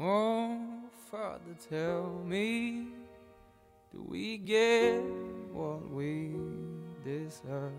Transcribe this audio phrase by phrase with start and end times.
[0.00, 0.56] Oh,
[1.10, 2.86] Father, tell me,
[3.92, 5.02] do we get
[5.52, 6.36] what we
[7.04, 7.72] deserve?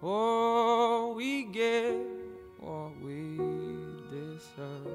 [0.00, 1.96] Oh, we get
[2.60, 3.38] what we
[4.08, 4.86] deserve.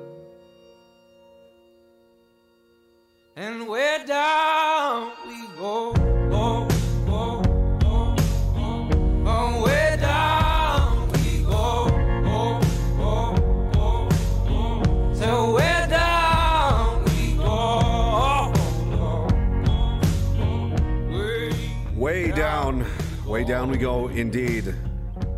[3.35, 6.02] And where down we go,
[23.63, 24.75] down we go indeed.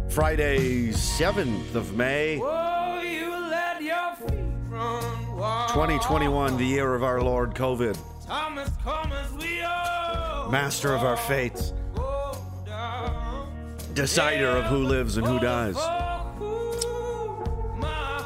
[0.09, 7.21] Friday, 7th of May, Oh, you let your feet run 2021, the year of our
[7.21, 11.73] Lord COVID, Thomas, come as we all master of our fates,
[13.93, 15.77] decider of who lives and who dies,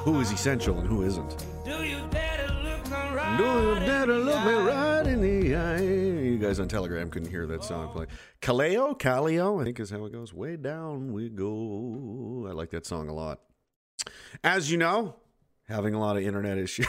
[0.06, 1.46] who is essential and who isn't.
[1.66, 6.09] Do you dare to look me right in the eye?
[6.30, 8.06] You guys on Telegram couldn't hear that song play.
[8.40, 10.32] Kaleo, Kaleo, I think is how it goes.
[10.32, 12.46] Way down we go.
[12.48, 13.40] I like that song a lot.
[14.44, 15.16] As you know,
[15.68, 16.86] having a lot of internet issues.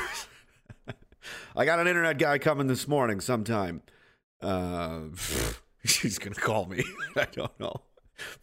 [1.56, 3.80] I got an internet guy coming this morning sometime.
[4.42, 5.04] Uh,
[5.82, 6.84] he's going to call me.
[7.16, 7.76] I don't know.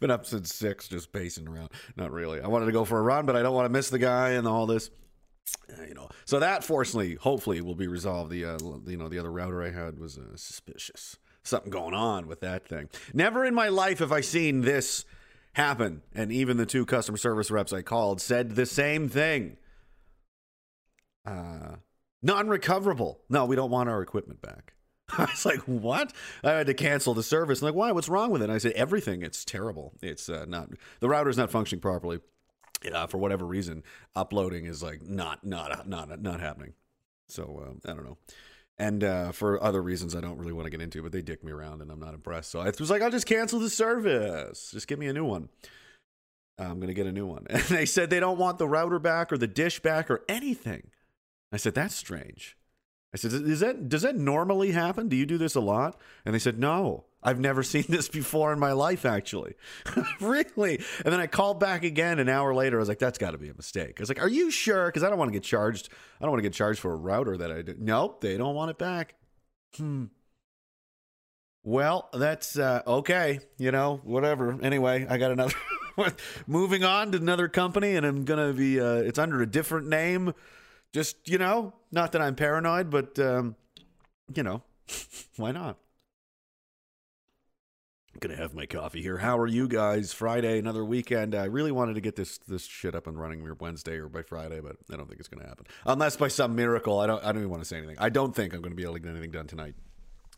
[0.00, 1.68] Been up since six, just pacing around.
[1.94, 2.40] Not really.
[2.40, 4.30] I wanted to go for a run, but I don't want to miss the guy
[4.30, 4.90] and all this.
[5.86, 8.30] You know, so that fortunately, hopefully, will be resolved.
[8.30, 11.16] The uh, you know the other router I had was uh, suspicious.
[11.42, 12.88] Something going on with that thing.
[13.14, 15.04] Never in my life have I seen this
[15.58, 16.02] happen.
[16.14, 19.56] And even the two customer service reps I called said the same thing.
[21.26, 21.76] Uh,
[22.22, 23.20] non-recoverable.
[23.28, 24.74] No, we don't want our equipment back.
[25.18, 26.12] I was like, what?
[26.44, 27.60] I had to cancel the service.
[27.60, 27.92] I'm like, why?
[27.92, 28.46] What's wrong with it?
[28.46, 29.22] And I said, everything.
[29.22, 29.92] It's terrible.
[30.02, 32.20] It's uh, not the router's not functioning properly.
[32.92, 33.82] Uh, for whatever reason,
[34.14, 36.74] uploading is like not not not not happening.
[37.28, 38.18] So um, I don't know.
[38.78, 41.02] And uh, for other reasons, I don't really want to get into.
[41.02, 42.50] But they dick me around, and I'm not impressed.
[42.50, 44.70] So I was like, I'll just cancel the service.
[44.72, 45.48] Just give me a new one.
[46.58, 47.46] I'm gonna get a new one.
[47.50, 50.90] And they said they don't want the router back or the dish back or anything.
[51.52, 52.56] I said that's strange.
[53.14, 55.08] I said, "Is that does that normally happen?
[55.08, 58.52] Do you do this a lot?" And they said, "No, I've never seen this before
[58.52, 59.54] in my life, actually."
[60.20, 60.76] really?
[61.04, 62.78] And then I called back again an hour later.
[62.78, 64.86] I was like, "That's got to be a mistake." I was like, "Are you sure?"
[64.86, 65.88] Because I don't want to get charged.
[66.20, 67.80] I don't want to get charged for a router that I did.
[67.80, 69.14] Nope, they don't want it back.
[69.76, 70.06] Hmm.
[71.64, 73.40] Well, that's uh, okay.
[73.58, 74.58] You know, whatever.
[74.62, 75.54] Anyway, I got another.
[76.46, 78.80] Moving on to another company, and I'm gonna be.
[78.80, 80.32] Uh, it's under a different name.
[80.92, 83.56] Just you know, not that I'm paranoid, but um,
[84.34, 84.62] you know,
[85.36, 85.76] why not?
[88.20, 89.18] Gonna have my coffee here.
[89.18, 90.12] How are you guys?
[90.12, 91.36] Friday, another weekend.
[91.36, 94.60] I really wanted to get this this shit up and running Wednesday or by Friday,
[94.60, 96.98] but I don't think it's gonna happen unless by some miracle.
[96.98, 97.22] I don't.
[97.22, 97.96] I don't even want to say anything.
[98.00, 99.76] I don't think I'm gonna be able to get anything done tonight.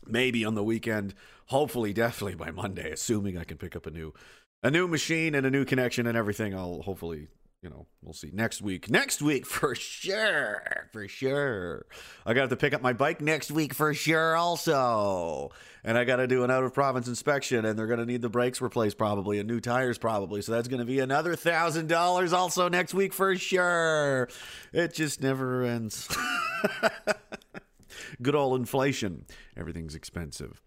[0.05, 1.15] Maybe on the weekend.
[1.47, 4.13] Hopefully, definitely by Monday, assuming I can pick up a new
[4.61, 6.53] a new machine and a new connection and everything.
[6.53, 7.29] I'll hopefully
[7.61, 8.89] you know, we'll see next week.
[8.89, 10.89] Next week for sure.
[10.91, 11.85] For sure.
[12.25, 15.51] I got to pick up my bike next week for sure, also.
[15.83, 18.21] And I got to do an out of province inspection, and they're going to need
[18.21, 20.41] the brakes replaced probably and new tires probably.
[20.41, 24.27] So that's going to be another thousand dollars also next week for sure.
[24.73, 26.07] It just never ends.
[28.21, 29.25] Good old inflation.
[29.55, 30.61] Everything's expensive.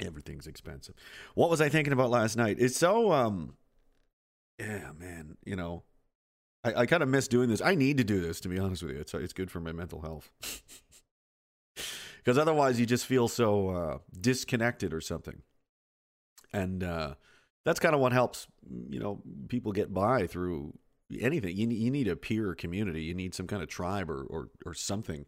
[0.00, 0.94] Everything's expensive.
[1.34, 2.56] What was I thinking about last night?
[2.58, 3.54] It's so, um,
[4.58, 5.84] yeah, man, you know,
[6.64, 7.60] I, I kind of miss doing this.
[7.60, 9.00] I need to do this, to be honest with you.
[9.00, 10.30] It's it's good for my mental health.
[12.24, 15.42] Because otherwise, you just feel so uh, disconnected or something.
[16.54, 17.14] And uh,
[17.66, 18.46] that's kind of what helps,
[18.88, 20.72] you know, people get by through
[21.20, 21.54] anything.
[21.56, 23.02] You, you need a peer community.
[23.02, 25.26] You need some kind of tribe or or, or something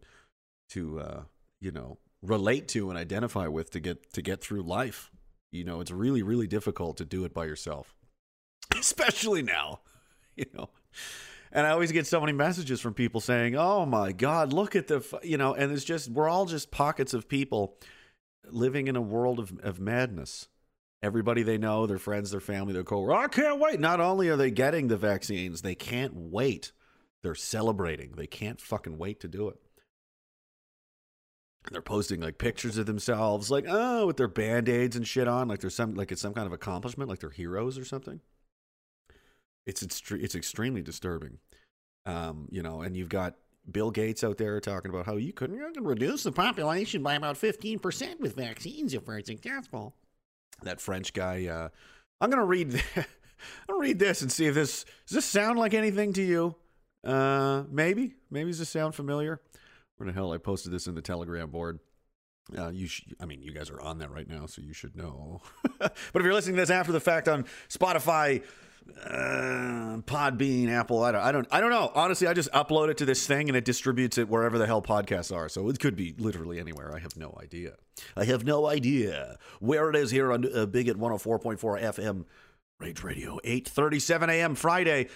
[0.69, 1.21] to, uh,
[1.59, 5.11] you know, relate to and identify with to get to get through life.
[5.51, 7.95] You know, it's really really difficult to do it by yourself,
[8.75, 9.81] especially now.
[10.35, 10.69] You know.
[11.51, 14.87] And I always get so many messages from people saying, "Oh my God, look at
[14.87, 17.77] the," you know, and it's just we're all just pockets of people
[18.49, 20.49] living in a world of, of madness.
[21.01, 23.79] Everybody they know, their friends, their family, their co I can't wait.
[23.79, 26.71] Not only are they getting the vaccines, they can't wait.
[27.23, 28.13] They're celebrating.
[28.15, 29.57] They can't fucking wait to do it.
[31.65, 35.27] And they're posting like pictures of themselves, like oh, with their band aids and shit
[35.27, 38.21] on, like there's some like it's some kind of accomplishment, like they're heroes or something.
[39.67, 41.39] It's it's extremely disturbing,
[42.05, 42.81] um, you know.
[42.81, 43.35] And you've got
[43.69, 47.15] Bill Gates out there talking about how you can, you can reduce the population by
[47.15, 49.93] about fifteen percent with vaccines if we're successful.
[50.63, 51.45] That French guy.
[51.47, 51.69] Uh,
[52.21, 52.81] I'm gonna read.
[53.69, 56.55] I'll read this and see if this does this sound like anything to you.
[57.03, 59.41] Uh, maybe, maybe does this sound familiar?
[59.97, 61.79] Where the hell I posted this in the Telegram board.
[62.57, 64.95] Uh, you, sh- I mean, you guys are on that right now, so you should
[64.95, 65.41] know.
[65.79, 68.41] but if you're listening to this after the fact on Spotify,
[69.03, 71.91] uh, Podbean, Apple, I don't, I don't, I don't know.
[71.95, 74.81] Honestly, I just upload it to this thing and it distributes it wherever the hell
[74.81, 75.49] podcasts are.
[75.49, 76.93] So it could be literally anywhere.
[76.95, 77.73] I have no idea.
[78.15, 82.25] I have no idea where it is here on uh, Big at 104.4 FM,
[82.79, 84.55] Rage Radio, 8:37 a.m.
[84.55, 85.07] Friday.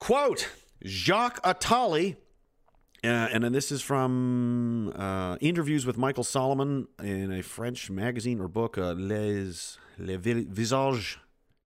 [0.00, 0.48] Quote:
[0.84, 2.16] Jacques Attali.
[3.02, 8.40] Uh, and then this is from uh, interviews with Michael Solomon in a French magazine
[8.40, 11.18] or book, uh, Les, Les Visages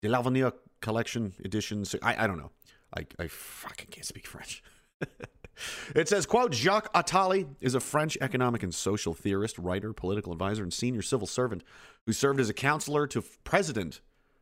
[0.02, 1.94] de l'Avenir collection editions.
[2.02, 2.50] I, I don't know.
[2.96, 4.62] I, I fucking can't speak French.
[5.94, 10.62] it says, quote, Jacques Attali is a French economic and social theorist, writer, political advisor,
[10.62, 11.62] and senior civil servant
[12.06, 14.00] who served as a counselor to President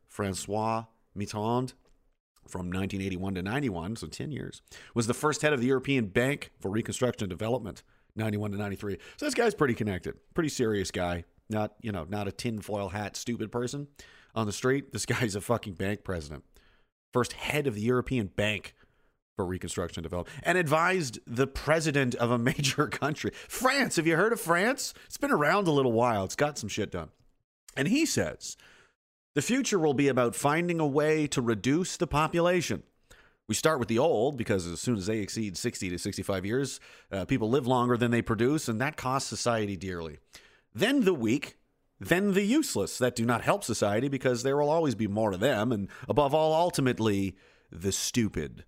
[0.08, 0.84] Francois
[1.16, 1.74] Mitterrand
[2.46, 4.60] from 1981 to 91, so 10 years,
[4.94, 7.82] was the first head of the European Bank for Reconstruction and Development,
[8.16, 8.98] 91 to 93.
[9.16, 11.24] So this guy's pretty connected, pretty serious guy.
[11.50, 13.88] Not, you know, not a tinfoil hat stupid person
[14.34, 14.92] on the street.
[14.92, 16.44] This guy's a fucking bank president.
[17.12, 18.74] First head of the European Bank
[19.36, 23.32] for Reconstruction and Development, and advised the president of a major country.
[23.48, 24.94] France, have you heard of France?
[25.06, 26.24] It's been around a little while.
[26.24, 27.08] It's got some shit done.
[27.76, 28.56] And he says
[29.34, 32.84] the future will be about finding a way to reduce the population.
[33.48, 36.80] We start with the old because as soon as they exceed 60 to 65 years,
[37.12, 40.18] uh, people live longer than they produce, and that costs society dearly.
[40.74, 41.56] Then the weak,
[42.00, 45.40] then the useless that do not help society because there will always be more of
[45.40, 47.36] them, and above all, ultimately,
[47.70, 48.64] the stupid.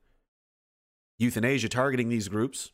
[1.18, 2.72] Euthanasia targeting these groups.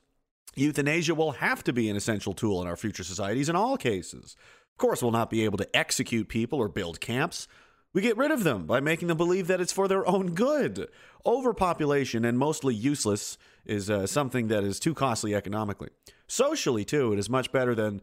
[0.54, 4.36] Euthanasia will have to be an essential tool in our future societies in all cases.
[4.72, 7.48] Of course, we'll not be able to execute people or build camps.
[7.94, 10.88] We get rid of them by making them believe that it's for their own good.
[11.24, 15.90] Overpopulation and mostly useless is uh, something that is too costly economically.
[16.26, 18.00] Socially, too, it is much better than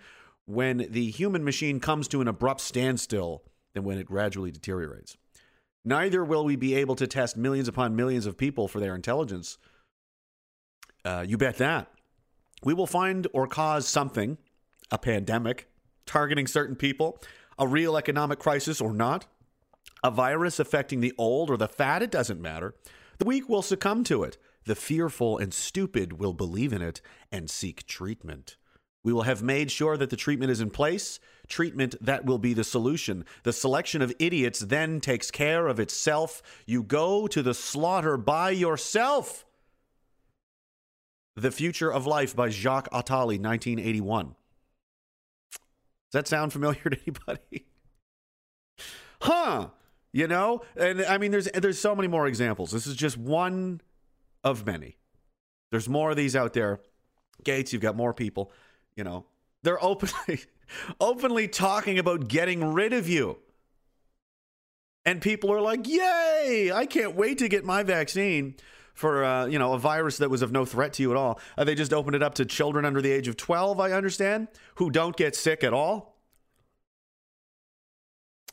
[0.50, 3.44] when the human machine comes to an abrupt standstill
[3.76, 5.16] than when it gradually deteriorates.
[5.86, 9.60] Neither will we be able to test millions upon millions of people for their intelligence.
[11.06, 11.92] Uh, you bet that.
[12.64, 14.40] We will find or cause something,
[14.90, 15.70] a pandemic,
[16.08, 17.22] targeting certain people,
[17.60, 19.28] a real economic crisis or not,
[20.04, 22.74] a virus affecting the old or the fat, it doesn't matter.
[23.20, 24.40] The weak will succumb to it.
[24.66, 27.02] The fearful and stupid will believe in it
[27.32, 28.58] and seek treatment.
[29.04, 32.54] We will have made sure that the treatment is in place, treatment that will be
[32.54, 33.26] the solution.
[33.44, 36.42] The selection of idiots then takes care of itself.
[36.66, 39.46] You go to the slaughter by yourself.
[41.36, 44.36] The Future of Life by Jacques Attali, 1981.
[46.12, 47.66] Does that sound familiar to anybody?
[49.22, 49.70] Huh.
[50.12, 50.62] You know?
[50.76, 52.72] And I mean there's there's so many more examples.
[52.72, 53.82] This is just one
[54.44, 54.98] of many.
[55.72, 56.82] There's more of these out there.
[57.44, 58.52] Gates, you've got more people,
[59.00, 59.26] you know.
[59.64, 60.42] They're openly
[61.00, 63.38] openly talking about getting rid of you.
[65.06, 66.72] And people are like, "Yay!
[66.72, 68.56] I can't wait to get my vaccine."
[68.94, 71.40] for uh, you know a virus that was of no threat to you at all.
[71.58, 74.50] Uh, they just opened it up to children under the age of 12, I understand,
[74.76, 76.18] who don't get sick at all,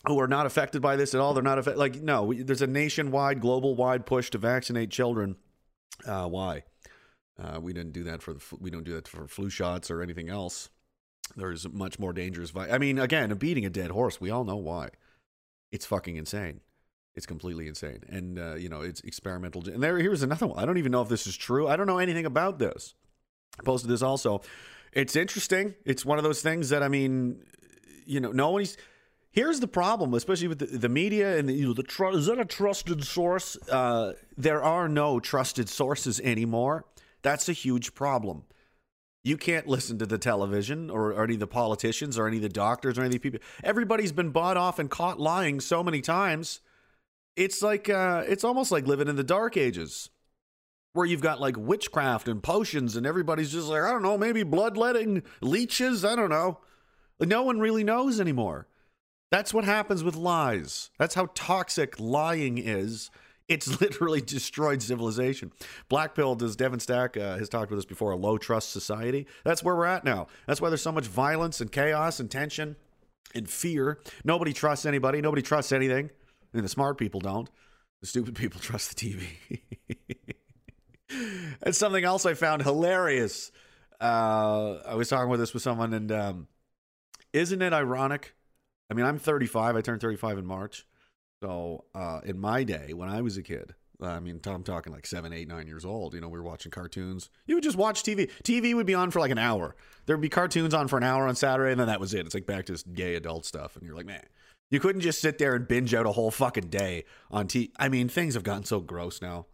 [0.06, 1.34] who are not affected by this at all.
[1.34, 1.80] They're not affected.
[1.80, 5.34] Like no, there's a nationwide, global wide push to vaccinate children.
[6.06, 6.62] Uh, why?
[7.42, 8.40] Uh, we didn't do that for the.
[8.58, 10.70] We don't do that for flu shots or anything else.
[11.36, 12.50] There's much more dangerous.
[12.50, 14.20] Vi- I mean, again, beating a dead horse.
[14.20, 14.90] We all know why.
[15.70, 16.60] It's fucking insane.
[17.14, 19.66] It's completely insane, and uh, you know it's experimental.
[19.68, 20.58] And there, here's another one.
[20.58, 21.66] I don't even know if this is true.
[21.66, 22.94] I don't know anything about this.
[23.58, 24.42] I posted this also.
[24.92, 25.74] It's interesting.
[25.84, 27.42] It's one of those things that I mean,
[28.06, 28.76] you know, no one's.
[29.30, 32.24] Here's the problem, especially with the, the media and the, you know, the tr- is
[32.24, 33.58] that a trusted source?
[33.68, 36.86] Uh, there are no trusted sources anymore.
[37.26, 38.44] That's a huge problem.
[39.24, 42.44] You can't listen to the television or, or, any of the politicians or any of
[42.44, 43.40] the doctors or any of the people.
[43.64, 46.60] Everybody's been bought off and caught lying so many times.
[47.34, 50.10] It's like uh, it's almost like living in the dark ages
[50.92, 54.44] where you've got like witchcraft and potions and everybody's just like i don't know maybe
[54.44, 56.60] bloodletting leeches i don't know.
[57.18, 58.68] No one really knows anymore.
[59.32, 60.92] That's what happens with lies.
[60.96, 63.10] That's how toxic lying is
[63.48, 65.52] it's literally destroyed civilization
[65.88, 69.26] black pill does devon stack uh, has talked with us before a low trust society
[69.44, 72.76] that's where we're at now that's why there's so much violence and chaos and tension
[73.34, 76.10] and fear nobody trusts anybody nobody trusts anything
[76.56, 77.48] and the smart people don't.
[78.00, 79.60] The stupid people trust the TV.
[81.62, 83.52] and something else I found hilarious.
[84.00, 86.48] Uh, I was talking with this with someone, and um,
[87.32, 88.34] isn't it ironic?
[88.90, 89.76] I mean, I'm 35.
[89.76, 90.86] I turned 35 in March.
[91.42, 95.06] So uh, in my day, when I was a kid, I mean, I'm talking like
[95.06, 96.14] seven, eight, nine years old.
[96.14, 97.30] You know, we were watching cartoons.
[97.46, 98.30] You would just watch TV.
[98.42, 99.74] TV would be on for like an hour.
[100.04, 102.26] There'd be cartoons on for an hour on Saturday, and then that was it.
[102.26, 103.76] It's like back to this gay adult stuff.
[103.76, 104.24] And you're like, man,
[104.70, 107.70] you couldn't just sit there and binge out a whole fucking day on TV.
[107.78, 109.46] I mean, things have gotten so gross now.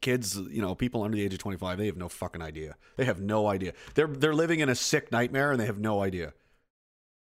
[0.00, 2.76] Kids, you know, people under the age of 25, they have no fucking idea.
[2.96, 3.72] They have no idea.
[3.94, 6.34] They're they're living in a sick nightmare and they have no idea.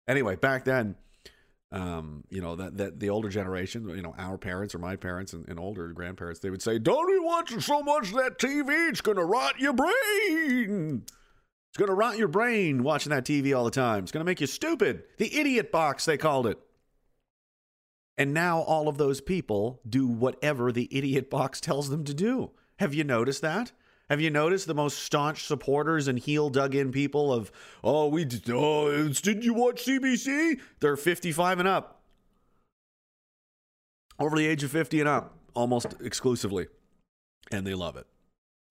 [0.07, 0.95] Anyway, back then,
[1.71, 5.33] um, you know, that, that the older generation, you know, our parents or my parents
[5.33, 9.01] and, and older grandparents, they would say, Don't be watching so much that TV, it's
[9.01, 11.03] gonna rot your brain.
[11.05, 14.03] It's gonna rot your brain watching that TV all the time.
[14.03, 15.03] It's gonna make you stupid.
[15.17, 16.59] The idiot box, they called it.
[18.17, 22.51] And now all of those people do whatever the idiot box tells them to do.
[22.79, 23.73] Have you noticed that?
[24.09, 27.51] Have you noticed the most staunch supporters and heel dug in people of,
[27.83, 30.59] oh, we, did, oh, did you watch CBC?
[30.79, 32.01] They're 55 and up.
[34.19, 36.67] Over the age of 50 and up, almost exclusively.
[37.51, 38.05] And they love it.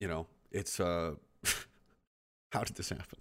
[0.01, 1.15] You know, it's, uh,
[2.53, 3.19] how did this happen?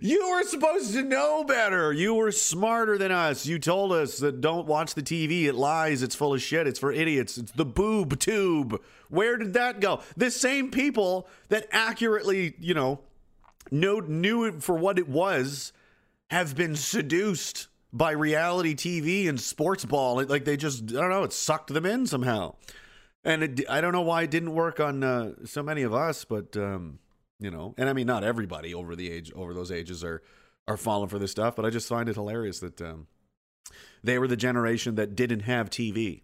[0.00, 1.92] You were supposed to know better.
[1.92, 3.46] You were smarter than us.
[3.46, 5.44] You told us that don't watch the TV.
[5.44, 6.02] It lies.
[6.02, 6.66] It's full of shit.
[6.66, 7.38] It's for idiots.
[7.38, 8.80] It's the boob tube.
[9.08, 10.00] Where did that go?
[10.16, 13.00] The same people that accurately, you know,
[13.70, 15.72] knew, knew it for what it was
[16.30, 20.22] have been seduced by reality TV and sports ball.
[20.24, 22.56] Like they just, I don't know, it sucked them in somehow.
[23.24, 26.24] And it, I don't know why it didn't work on uh, so many of us,
[26.24, 26.56] but.
[26.56, 26.98] Um,
[27.40, 27.74] you know?
[27.78, 30.22] And i mean not everybody over the age over those ages are
[30.66, 33.06] are falling for this stuff but i just find it hilarious that um,
[34.02, 36.22] they were the generation that didn't have tv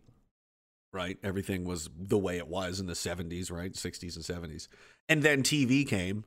[0.92, 1.18] right?
[1.24, 3.72] Everything was the way it was in the 70s right?
[3.72, 4.68] 60s and 70s
[5.08, 6.24] and then tv came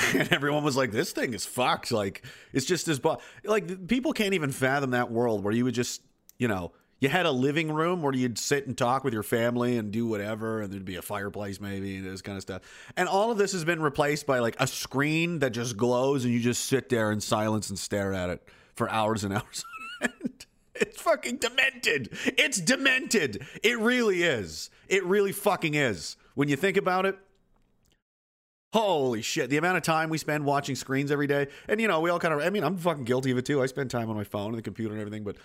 [0.14, 1.92] and everyone was like this thing is fucked.
[1.92, 3.16] Like it's just as bu-.
[3.44, 6.02] like people can't even fathom that world where you would just
[6.38, 9.78] you know you had a living room where you'd sit and talk with your family
[9.78, 12.62] and do whatever, and there'd be a fireplace maybe, and this kind of stuff.
[12.96, 16.32] And all of this has been replaced by like a screen that just glows, and
[16.32, 19.64] you just sit there in silence and stare at it for hours and hours
[20.02, 20.46] on end.
[20.74, 22.10] It's fucking demented.
[22.38, 23.46] It's demented.
[23.62, 24.70] It really is.
[24.88, 26.16] It really fucking is.
[26.34, 27.18] When you think about it,
[28.72, 31.48] Holy shit, the amount of time we spend watching screens every day.
[31.66, 33.60] And, you know, we all kind of, I mean, I'm fucking guilty of it too.
[33.60, 35.36] I spend time on my phone and the computer and everything, but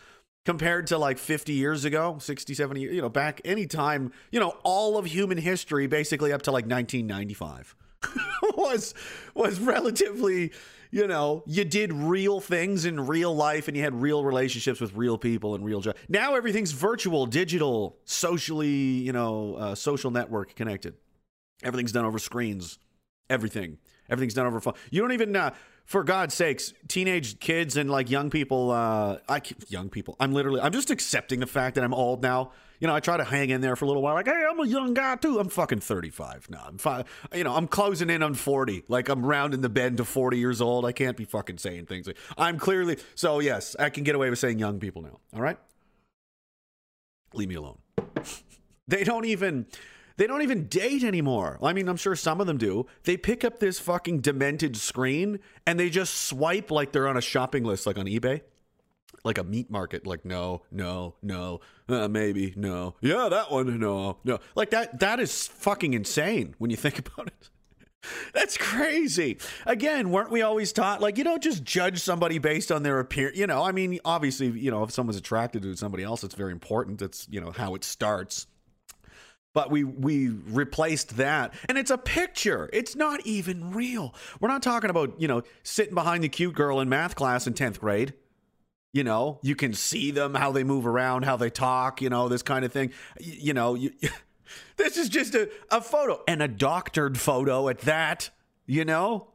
[0.46, 4.56] compared to like 50 years ago 60 70 you know back any time you know
[4.64, 7.76] all of human history basically up to like 1995
[8.56, 8.94] was
[9.34, 10.52] was relatively
[10.92, 14.94] you know you did real things in real life and you had real relationships with
[14.96, 20.56] real people and real jobs now everything's virtual digital socially you know uh, social network
[20.56, 20.96] connected.
[21.64, 22.80] Everything's done over screens.
[23.30, 23.78] Everything.
[24.10, 25.54] Everything's done over phone you don't even uh,
[25.86, 30.16] for God's sakes, teenage kids and like young people, uh, I young people.
[30.20, 32.52] I'm literally, I'm just accepting the fact that I'm old now.
[32.80, 34.16] You know, I try to hang in there for a little while.
[34.16, 35.40] Like, hey, I'm a young guy too.
[35.40, 36.66] I'm fucking 35 now.
[36.68, 37.06] I'm five.
[37.34, 38.84] You know, I'm closing in on 40.
[38.90, 40.86] Like I'm rounding the bend to 40 years old.
[40.86, 42.08] I can't be fucking saying things.
[42.08, 43.40] Like, I'm clearly so.
[43.40, 45.20] Yes, I can get away with saying young people now.
[45.34, 45.58] All right,
[47.34, 47.78] leave me alone.
[48.88, 49.68] they don't even
[50.18, 51.60] they don't even date anymore.
[51.62, 52.86] I mean, I'm sure some of them do.
[53.04, 57.22] They pick up this fucking demented screen and they just swipe like they're on a
[57.22, 58.42] shopping list, like on eBay,
[59.24, 60.08] like a meat market.
[60.08, 64.40] Like, no, no, no, uh, maybe, no, yeah, that one, no, no.
[64.56, 65.00] Like that.
[65.00, 67.50] That is fucking insane when you think about it.
[68.34, 69.40] That's crazy.
[69.66, 73.36] Again, weren't we always taught like you don't just judge somebody based on their appearance?
[73.36, 76.52] You know, I mean, obviously, you know, if someone's attracted to somebody else, it's very
[76.52, 77.02] important.
[77.02, 78.46] It's you know how it starts
[79.56, 81.56] but we we replaced that.
[81.68, 82.70] And it's a picture.
[82.72, 84.14] It's not even real.
[84.40, 87.56] We're not talking about you know sitting behind the cute girl in math class in
[87.56, 88.14] 10th grade.
[88.94, 92.28] You know you can see them how they move around how they talk you know
[92.28, 92.92] this kind of thing.
[93.20, 93.92] You, you know you,
[94.78, 98.30] this is just a, a photo and a doctored photo at that
[98.66, 99.28] you know?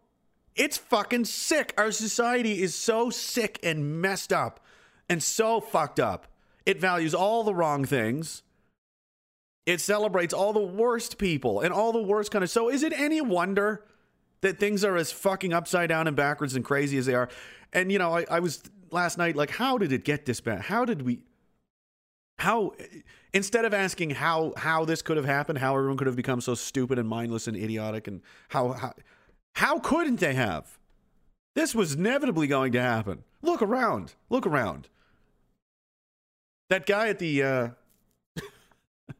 [0.56, 1.72] It's fucking sick.
[1.78, 4.60] Our society is so sick and messed up
[5.08, 6.26] and so fucked up.
[6.66, 8.42] It values all the wrong things
[9.66, 12.50] it celebrates all the worst people and all the worst kind of.
[12.50, 13.84] So is it any wonder
[14.40, 17.28] that things are as fucking upside down and backwards and crazy as they are?
[17.72, 20.62] And you know, I, I was last night like, how did it get this bad?
[20.62, 21.20] How did we?
[22.38, 22.72] How
[23.34, 26.54] instead of asking how how this could have happened, how everyone could have become so
[26.54, 28.92] stupid and mindless and idiotic, and how how,
[29.56, 30.78] how couldn't they have?
[31.54, 33.24] This was inevitably going to happen.
[33.42, 34.14] Look around.
[34.30, 34.88] Look around.
[36.70, 37.68] That guy at the uh,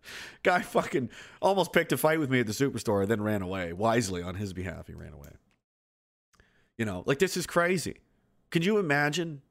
[0.42, 3.72] Guy fucking almost picked a fight with me at the superstore and then ran away.
[3.72, 5.30] Wisely on his behalf, he ran away.
[6.78, 7.96] You know, like this is crazy.
[8.50, 9.42] Could you imagine?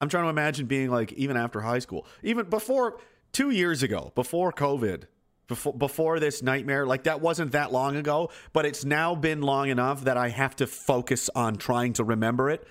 [0.00, 2.98] I'm trying to imagine being like, even after high school, even before
[3.32, 5.04] two years ago, before COVID,
[5.48, 9.68] before before this nightmare, like that wasn't that long ago, but it's now been long
[9.68, 12.66] enough that I have to focus on trying to remember it.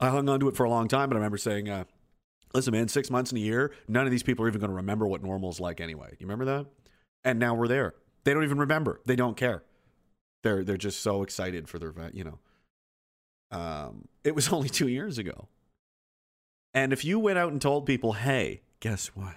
[0.00, 1.84] I hung on to it for a long time, but I remember saying, uh,
[2.54, 4.76] "Listen, man, six months in a year, none of these people are even going to
[4.76, 6.66] remember what normal's like anyway." You remember that?
[7.24, 7.94] And now we're there.
[8.24, 9.00] They don't even remember.
[9.04, 9.62] They don't care.
[10.42, 12.38] They're they're just so excited for their, you know.
[13.50, 15.48] Um, it was only two years ago.
[16.74, 19.36] And if you went out and told people, hey, guess what?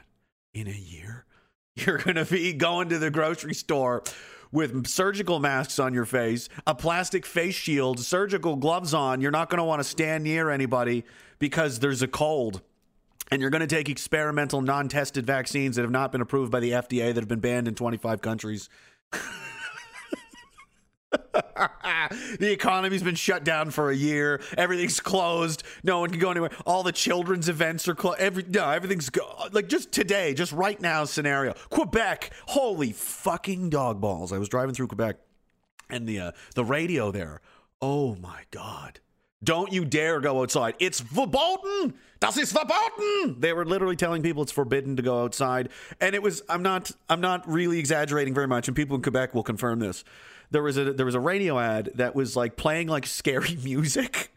[0.54, 1.26] In a year,
[1.76, 4.04] you're going to be going to the grocery store
[4.52, 9.22] with surgical masks on your face, a plastic face shield, surgical gloves on.
[9.22, 11.04] You're not going to want to stand near anybody
[11.38, 12.62] because there's a cold.
[13.30, 16.60] And you're going to take experimental, non tested vaccines that have not been approved by
[16.60, 18.70] the FDA that have been banned in 25 countries.
[22.40, 24.42] the economy's been shut down for a year.
[24.58, 25.64] Everything's closed.
[25.84, 26.52] No one can go anywhere.
[26.66, 28.20] All the children's events are closed.
[28.20, 31.54] Every no, everything's go- like just today, just right now scenario.
[31.70, 32.32] Quebec.
[32.48, 34.32] Holy fucking dog balls!
[34.34, 35.18] I was driving through Quebec,
[35.90, 37.42] and the uh, the radio there.
[37.82, 39.00] Oh my god!
[39.44, 40.76] Don't you dare go outside.
[40.80, 41.94] It's verboten.
[42.20, 43.40] Das ist verboten.
[43.40, 45.70] They were literally telling people it's forbidden to go outside,
[46.02, 46.42] and it was.
[46.50, 46.92] I'm not.
[47.10, 50.04] I'm not really exaggerating very much, and people in Quebec will confirm this
[50.52, 54.32] there was a there was a radio ad that was like playing like scary music.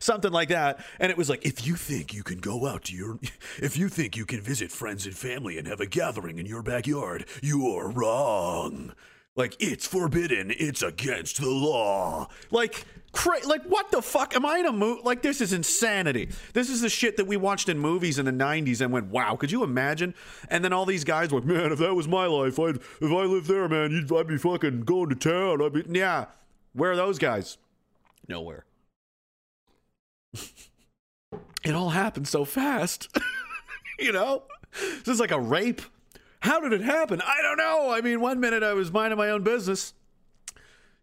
[0.00, 0.84] Something like that.
[0.98, 3.20] And it was like, if you think you can go out to your,
[3.58, 6.62] if you think you can visit friends and family and have a gathering in your
[6.62, 8.94] backyard, you are wrong.
[9.36, 10.50] Like, it's forbidden.
[10.50, 12.28] It's against the law.
[12.50, 14.34] Like, cra- like what the fuck?
[14.34, 15.02] Am I in a movie?
[15.04, 16.30] Like, this is insanity.
[16.52, 19.36] This is the shit that we watched in movies in the 90s and went, wow,
[19.36, 20.14] could you imagine?
[20.48, 23.24] And then all these guys were, man, if that was my life, I'd, if I
[23.24, 25.62] lived there, man, you'd, I'd be fucking going to town.
[25.62, 26.26] I'd be, yeah.
[26.72, 27.58] Where are those guys?
[28.28, 28.64] Nowhere.
[31.64, 33.08] it all happened so fast.
[33.98, 34.42] you know?
[35.04, 35.82] This is like a rape.
[36.40, 37.20] How did it happen?
[37.20, 37.90] I don't know.
[37.90, 39.92] I mean, one minute I was minding my own business.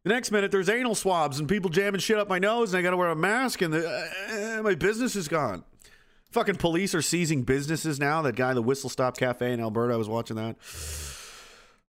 [0.03, 2.81] The next minute there's anal swabs and people jamming shit up my nose and I
[2.81, 5.63] got to wear a mask and the, uh, my business is gone.
[6.31, 8.21] Fucking police are seizing businesses now.
[8.21, 10.55] That guy, the Whistle Stop Cafe in Alberta, I was watching that.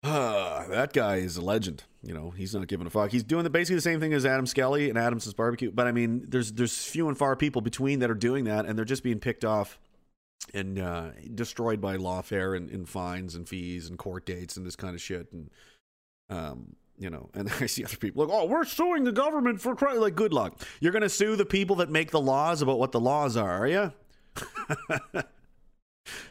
[0.02, 1.84] Uh, that guy is a legend.
[2.02, 3.10] You know, he's not giving a fuck.
[3.10, 5.70] He's doing the, basically the same thing as Adam Skelly and Adamson's Barbecue.
[5.70, 8.76] But I mean, there's there's few and far people between that are doing that, and
[8.76, 9.78] they're just being picked off
[10.54, 14.76] and uh, destroyed by lawfare and, and fines and fees and court dates and this
[14.76, 15.32] kind of shit.
[15.32, 15.50] And
[16.28, 19.76] um, you know, and I see other people like, oh, we're suing the government for.
[19.96, 20.60] Like, good luck.
[20.80, 23.66] You're to sue the people that make the laws about what the laws are, are
[23.66, 23.92] you?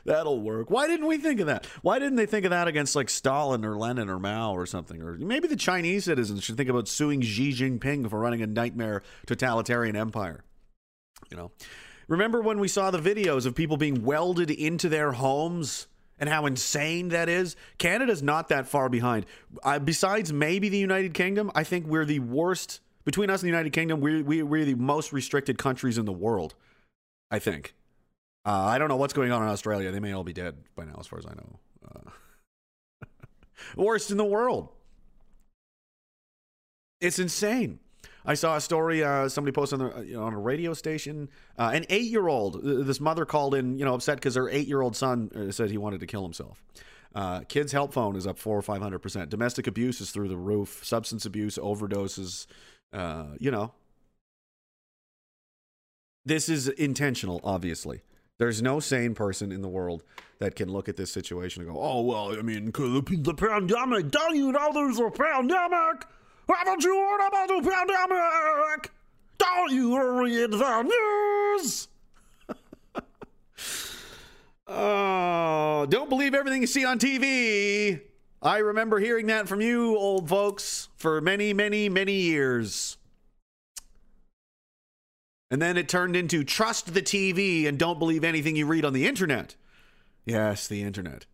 [0.05, 0.69] That'll work.
[0.69, 1.65] Why didn't we think of that?
[1.81, 5.01] Why didn't they think of that against like Stalin or Lenin or Mao or something?
[5.01, 9.03] Or maybe the Chinese citizens should think about suing Xi Jinping for running a nightmare
[9.27, 10.43] totalitarian empire.
[11.29, 11.51] You know,
[12.11, 15.87] remember when we saw the videos of people being welded into their homes
[16.19, 17.55] and how insane that is?
[17.77, 19.25] Canada's not that far behind.
[19.85, 22.81] Besides maybe the United Kingdom, I think we're the worst.
[23.05, 26.11] Between us and the United Kingdom, we're, we, we're the most restricted countries in the
[26.11, 26.53] world,
[27.31, 27.73] I think.
[28.45, 29.91] Uh, I don't know what's going on in Australia.
[29.91, 31.59] They may all be dead by now, as far as I know.
[31.95, 33.07] Uh,
[33.75, 34.69] worst in the world.
[36.99, 37.79] It's insane.
[38.25, 39.03] I saw a story.
[39.03, 41.29] Uh, somebody posted on, the, you know, on a radio station.
[41.57, 42.61] Uh, an eight-year-old.
[42.63, 45.99] This mother called in, you know, upset because her eight-year-old son uh, said he wanted
[46.01, 46.63] to kill himself.
[47.13, 49.29] Uh, kids' help phone is up four or five hundred percent.
[49.29, 50.81] Domestic abuse is through the roof.
[50.83, 52.45] Substance abuse, overdoses.
[52.93, 53.73] Uh, you know,
[56.25, 57.41] this is intentional.
[57.43, 58.01] Obviously,
[58.37, 60.03] there's no sane person in the world
[60.39, 64.09] that can look at this situation and go, "Oh well, I mean, the pandemic.
[64.09, 66.05] Don't you know there's a pandemic?
[66.55, 68.91] Haven't you heard about the pandemic?
[69.37, 71.87] Don't you read the news?"
[74.73, 77.99] Oh, don't believe everything you see on TV.
[78.41, 82.97] I remember hearing that from you, old folks, for many, many, many years.
[85.51, 88.93] And then it turned into trust the TV and don't believe anything you read on
[88.93, 89.55] the internet.
[90.23, 91.25] Yes, the internet.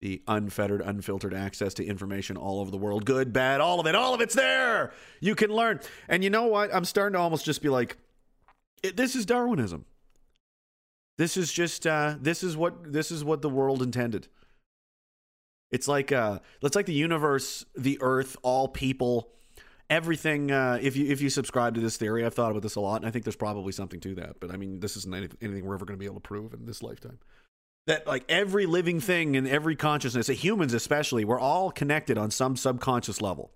[0.00, 3.04] The unfettered, unfiltered access to information all over the world.
[3.04, 3.94] Good, bad, all of it.
[3.94, 4.92] All of it's there.
[5.20, 5.80] You can learn.
[6.08, 6.74] And you know what?
[6.74, 7.98] I'm starting to almost just be like,
[8.82, 9.84] this is Darwinism.
[11.18, 14.28] This is just uh, this is what this is what the world intended.
[15.70, 19.28] It's like uh, it's like the universe, the earth, all people,
[19.90, 20.50] everything.
[20.50, 23.02] Uh, if you if you subscribe to this theory, I've thought about this a lot,
[23.02, 24.40] and I think there's probably something to that.
[24.40, 26.64] But I mean, this isn't anything we're ever going to be able to prove in
[26.64, 27.18] this lifetime.
[27.90, 32.56] That like every living thing and every consciousness, humans especially, we're all connected on some
[32.56, 33.50] subconscious level,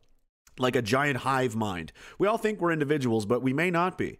[0.58, 1.92] like a giant hive mind.
[2.18, 4.18] We all think we're individuals, but we may not be.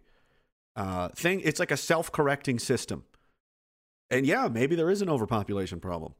[0.77, 3.03] Uh, thing, it's like a self-correcting system
[4.09, 6.13] And yeah, maybe there is an overpopulation problem.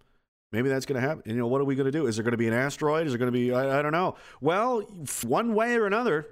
[0.51, 1.23] Maybe that's going to happen.
[1.25, 2.08] You know, what are we going to do?
[2.08, 3.08] Is there going to be an asteroid?
[3.08, 4.15] Is there going to be, I, I don't know.
[4.41, 4.81] Well,
[5.23, 6.27] one way or another,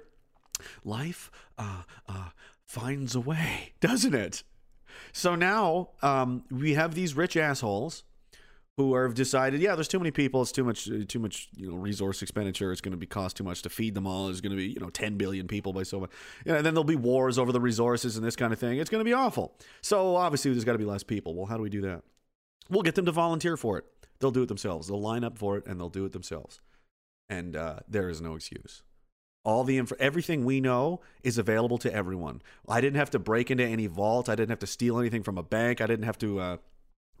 [0.84, 2.30] life uh, uh,
[2.66, 4.42] finds a way, doesn't it?
[5.14, 8.02] So now um, we have these rich assholes
[8.76, 11.76] who have decided, yeah, there's too many people, it's too much, too much, you know,
[11.76, 12.72] resource expenditure.
[12.72, 14.26] It's going to be cost too much to feed them all.
[14.26, 16.10] There's going to be, you know, 10 billion people by so much.
[16.44, 18.78] And then there'll be wars over the resources and this kind of thing.
[18.78, 19.54] It's going to be awful.
[19.82, 21.36] So obviously, there's got to be less people.
[21.36, 22.02] Well, how do we do that?
[22.68, 23.84] We'll get them to volunteer for it.
[24.18, 24.88] They'll do it themselves.
[24.88, 26.60] They'll line up for it and they'll do it themselves.
[27.28, 28.82] And uh, there is no excuse.
[29.44, 32.40] All the info, everything we know is available to everyone.
[32.66, 34.28] I didn't have to break into any vault.
[34.28, 35.82] I didn't have to steal anything from a bank.
[35.82, 36.56] I didn't have to uh,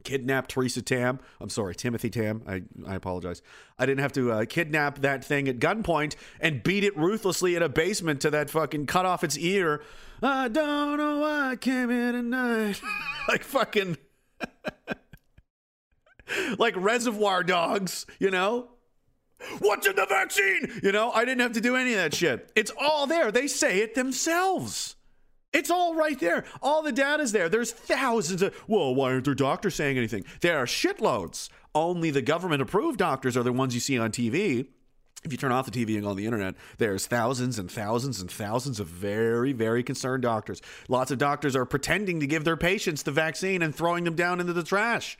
[0.04, 1.18] kidnap Theresa Tam.
[1.40, 2.42] I'm sorry, Timothy Tam.
[2.46, 3.42] I, I apologize.
[3.78, 7.62] I didn't have to uh, kidnap that thing at gunpoint and beat it ruthlessly in
[7.62, 9.82] a basement to that fucking cut off its ear.
[10.22, 12.80] I don't know why I came here tonight.
[13.28, 13.96] like fucking.
[16.58, 18.68] like reservoir dogs, you know?
[19.60, 20.80] What's in the vaccine?
[20.82, 22.50] You know, I didn't have to do any of that shit.
[22.54, 23.30] It's all there.
[23.30, 24.96] They say it themselves.
[25.52, 26.44] It's all right there.
[26.60, 27.48] All the data's there.
[27.48, 30.24] There's thousands of, well, why aren't there doctors saying anything?
[30.40, 31.48] There are shitloads.
[31.74, 34.66] Only the government approved doctors are the ones you see on TV.
[35.24, 38.20] If you turn off the TV and go on the internet, there's thousands and thousands
[38.20, 40.60] and thousands of very, very concerned doctors.
[40.88, 44.40] Lots of doctors are pretending to give their patients the vaccine and throwing them down
[44.40, 45.16] into the trash.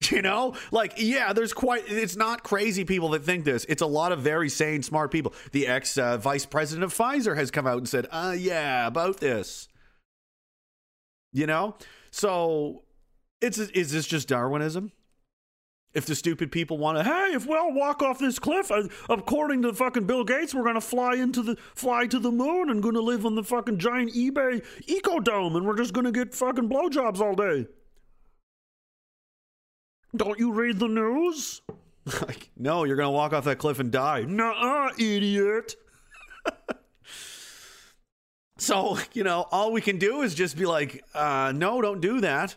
[0.10, 3.66] You know, like, yeah, there's quite, it's not crazy people that think this.
[3.68, 5.34] It's a lot of very sane, smart people.
[5.52, 9.18] The ex uh, vice president of Pfizer has come out and said, uh, yeah, about
[9.18, 9.68] this.
[11.32, 11.76] You know?
[12.10, 12.84] So,
[13.40, 14.92] it's, is this just Darwinism?
[15.94, 18.84] If the stupid people want to, hey, if we all walk off this cliff, uh,
[19.08, 22.82] according to fucking Bill Gates, we're gonna fly into the fly to the moon and
[22.82, 26.68] gonna live on the fucking giant eBay eco dome, and we're just gonna get fucking
[26.68, 27.66] blowjobs all day.
[30.18, 31.62] Don't you read the news?
[32.22, 34.22] like, no, you're gonna walk off that cliff and die.
[34.22, 35.76] Nuh-uh, idiot.
[38.58, 42.20] so, you know, all we can do is just be like, uh, no, don't do
[42.20, 42.56] that.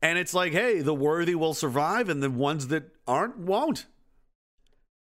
[0.00, 3.86] And it's like, hey, the worthy will survive and the ones that aren't won't.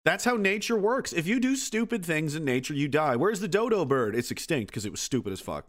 [0.05, 1.13] That's how nature works.
[1.13, 3.15] If you do stupid things in nature, you die.
[3.15, 4.15] Where's the dodo bird?
[4.15, 5.65] It's extinct because it was stupid as fuck.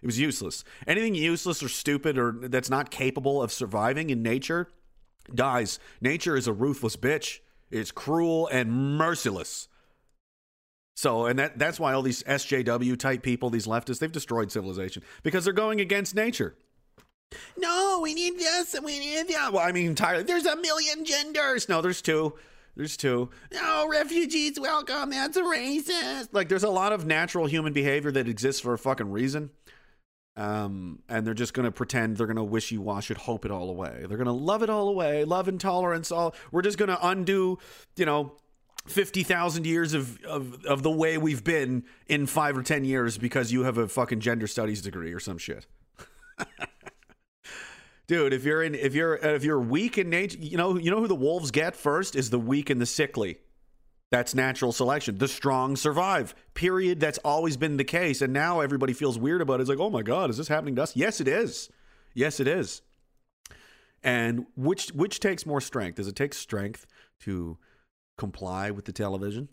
[0.00, 0.64] It was useless.
[0.86, 4.68] Anything useless or stupid or that's not capable of surviving in nature
[5.34, 5.78] dies.
[6.00, 7.40] Nature is a ruthless bitch.
[7.70, 9.68] It's cruel and merciless.
[10.94, 15.02] So, and that that's why all these SJW type people, these leftists, they've destroyed civilization
[15.22, 16.54] because they're going against nature.
[17.56, 19.52] No, we need this and we need that.
[19.52, 20.22] Well, I mean, entirely.
[20.24, 21.68] There's a million genders.
[21.68, 22.34] No, there's two.
[22.76, 23.30] There's two.
[23.52, 25.10] No, refugees welcome.
[25.10, 26.28] That's a racist.
[26.32, 29.50] Like, there's a lot of natural human behavior that exists for a fucking reason.
[30.34, 33.44] Um, and they're just going to pretend they're going to wish you wash it, hope
[33.44, 34.04] it all away.
[34.08, 36.10] They're going to love it all away, love intolerance.
[36.10, 37.58] All we're just going to undo,
[37.96, 38.32] you know,
[38.86, 43.18] fifty thousand years of, of of the way we've been in five or ten years
[43.18, 45.66] because you have a fucking gender studies degree or some shit.
[48.06, 51.00] Dude, if you're in, if you're if you're weak in nature, you know you know
[51.00, 53.38] who the wolves get first is the weak and the sickly.
[54.12, 55.16] That's natural selection.
[55.16, 56.34] The strong survive.
[56.52, 57.00] Period.
[57.00, 58.20] That's always been the case.
[58.20, 59.62] And now everybody feels weird about it.
[59.62, 60.94] It's like, oh my God, is this happening to us?
[60.94, 61.70] Yes, it is.
[62.12, 62.82] Yes, it is.
[64.02, 65.96] And which which takes more strength?
[65.96, 66.86] Does it take strength
[67.20, 67.56] to
[68.18, 69.48] comply with the television?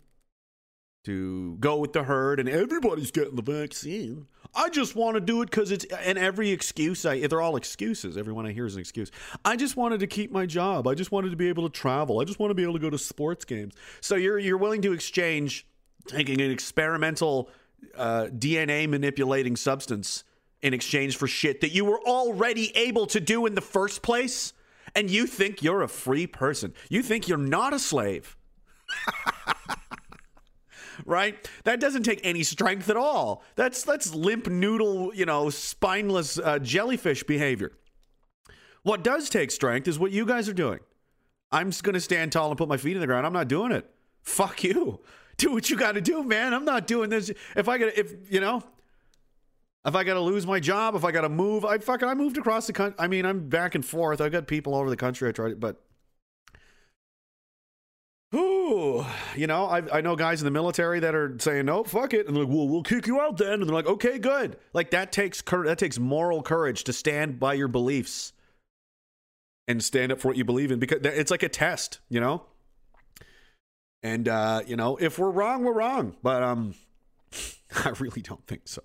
[1.04, 4.26] To go with the herd and everybody's getting the vaccine.
[4.54, 8.16] I just want to do it because it's and every excuse I they're all excuses.
[8.16, 9.10] Everyone I hear is an excuse.
[9.44, 10.88] I just wanted to keep my job.
[10.88, 12.20] I just wanted to be able to travel.
[12.20, 13.74] I just want to be able to go to sports games.
[14.00, 15.66] So you're you're willing to exchange
[16.06, 17.48] taking an experimental
[17.96, 20.24] uh, DNA manipulating substance
[20.62, 24.52] in exchange for shit that you were already able to do in the first place,
[24.94, 26.74] and you think you're a free person.
[26.88, 28.36] You think you're not a slave.
[31.06, 31.48] right?
[31.64, 33.42] That doesn't take any strength at all.
[33.56, 37.72] That's that's limp noodle, you know, spineless uh, jellyfish behavior.
[38.82, 40.80] What does take strength is what you guys are doing.
[41.52, 43.26] I'm just going to stand tall and put my feet in the ground.
[43.26, 43.88] I'm not doing it.
[44.22, 45.00] Fuck you.
[45.36, 46.52] Do what you got to do, man.
[46.52, 47.30] I'm not doing this.
[47.56, 48.62] If I got if you know,
[49.86, 52.12] if I got to lose my job, if I got to move, I fucking I
[52.12, 52.96] moved across the country.
[52.98, 54.20] I mean, I'm back and forth.
[54.20, 55.30] I've got people all over the country.
[55.30, 55.82] I tried it, but
[58.32, 62.14] Ooh, you know, I, I know guys in the military that are saying no, fuck
[62.14, 64.56] it, and they're like, well, we'll kick you out then, and they're like, okay, good.
[64.72, 68.32] Like that takes cur- that takes moral courage to stand by your beliefs
[69.66, 72.44] and stand up for what you believe in because it's like a test, you know.
[74.02, 76.74] And uh, you know, if we're wrong, we're wrong, but um,
[77.84, 78.82] I really don't think so.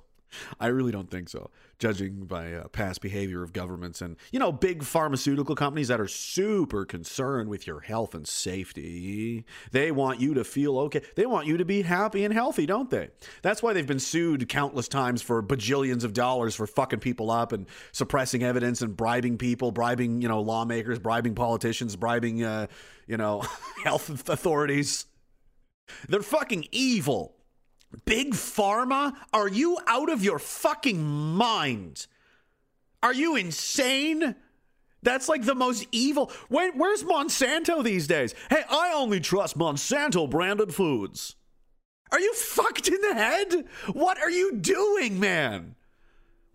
[0.60, 4.52] I really don't think so, judging by uh, past behavior of governments and, you know,
[4.52, 9.46] big pharmaceutical companies that are super concerned with your health and safety.
[9.72, 11.02] They want you to feel okay.
[11.16, 13.10] They want you to be happy and healthy, don't they?
[13.42, 17.52] That's why they've been sued countless times for bajillions of dollars for fucking people up
[17.52, 22.68] and suppressing evidence and bribing people, bribing, you know, lawmakers, bribing politicians, bribing, uh,
[23.08, 23.44] you know,
[23.84, 25.06] health authorities.
[26.10, 27.35] They're fucking evil.
[28.06, 29.16] Big Pharma?
[29.34, 32.08] Are you out of your fucking mind?
[33.02, 34.36] Are you insane?
[35.04, 36.32] That's like the most evil.
[36.50, 38.34] When, where's Monsanto these days?
[38.50, 41.36] Hey, I only trust Monsanto branded foods.
[42.12, 43.66] Are you fucked in the head?
[43.94, 45.76] What are you doing, man?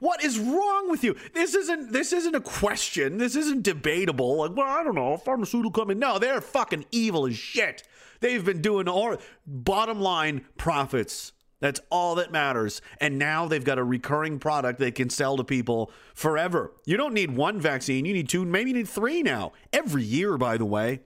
[0.01, 1.15] What is wrong with you?
[1.35, 3.19] This isn't this isn't a question.
[3.19, 4.39] This isn't debatable.
[4.39, 6.01] Like, well, I don't know, pharmaceutical company.
[6.01, 7.83] No, they're fucking evil as shit.
[8.21, 11.33] They've been doing all bottom line profits.
[11.61, 12.81] That's all that matters.
[13.01, 16.73] And now they've got a recurring product they can sell to people forever.
[16.87, 19.53] You don't need one vaccine, you need two, maybe you need three now.
[19.73, 21.01] Every year, by the way.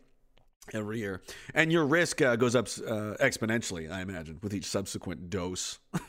[0.72, 1.20] Every year.
[1.52, 5.78] And your risk uh, goes up uh, exponentially, I imagine, with each subsequent dose.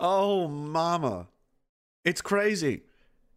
[0.00, 1.26] oh, mama.
[2.04, 2.84] It's crazy.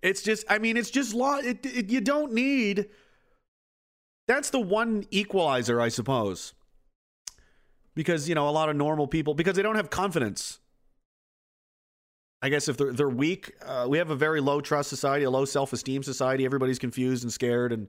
[0.02, 1.38] It's just, I mean, it's just law.
[1.38, 2.88] It, it, you don't need
[4.28, 6.54] that's the one equalizer, I suppose.
[7.96, 10.60] Because, you know, a lot of normal people, because they don't have confidence.
[12.42, 15.30] I guess if they're, they're weak, uh, we have a very low trust society, a
[15.32, 16.46] low self esteem society.
[16.46, 17.88] Everybody's confused and scared and,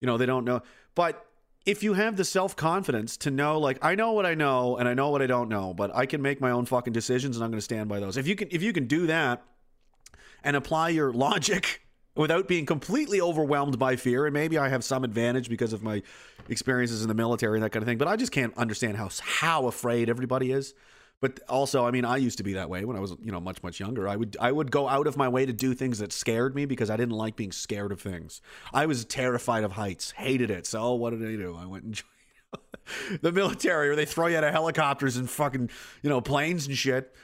[0.00, 0.62] you know, they don't know.
[0.94, 1.26] But
[1.66, 4.88] if you have the self confidence to know, like, I know what I know and
[4.88, 7.44] I know what I don't know, but I can make my own fucking decisions and
[7.44, 8.16] I'm going to stand by those.
[8.16, 9.42] If you can, if you can do that
[10.42, 11.82] and apply your logic
[12.14, 14.26] without being completely overwhelmed by fear.
[14.26, 16.02] And maybe I have some advantage because of my
[16.48, 17.98] experiences in the military and that kind of thing.
[17.98, 20.74] But I just can't understand how how afraid everybody is.
[21.20, 23.40] But also, I mean, I used to be that way when I was, you know,
[23.40, 24.08] much much younger.
[24.08, 26.64] I would I would go out of my way to do things that scared me
[26.64, 28.40] because I didn't like being scared of things.
[28.72, 30.66] I was terrified of heights, hated it.
[30.66, 31.58] So what did I do?
[31.60, 35.68] I went and joined the military, where they throw you out of helicopters and fucking,
[36.02, 37.14] you know, planes and shit.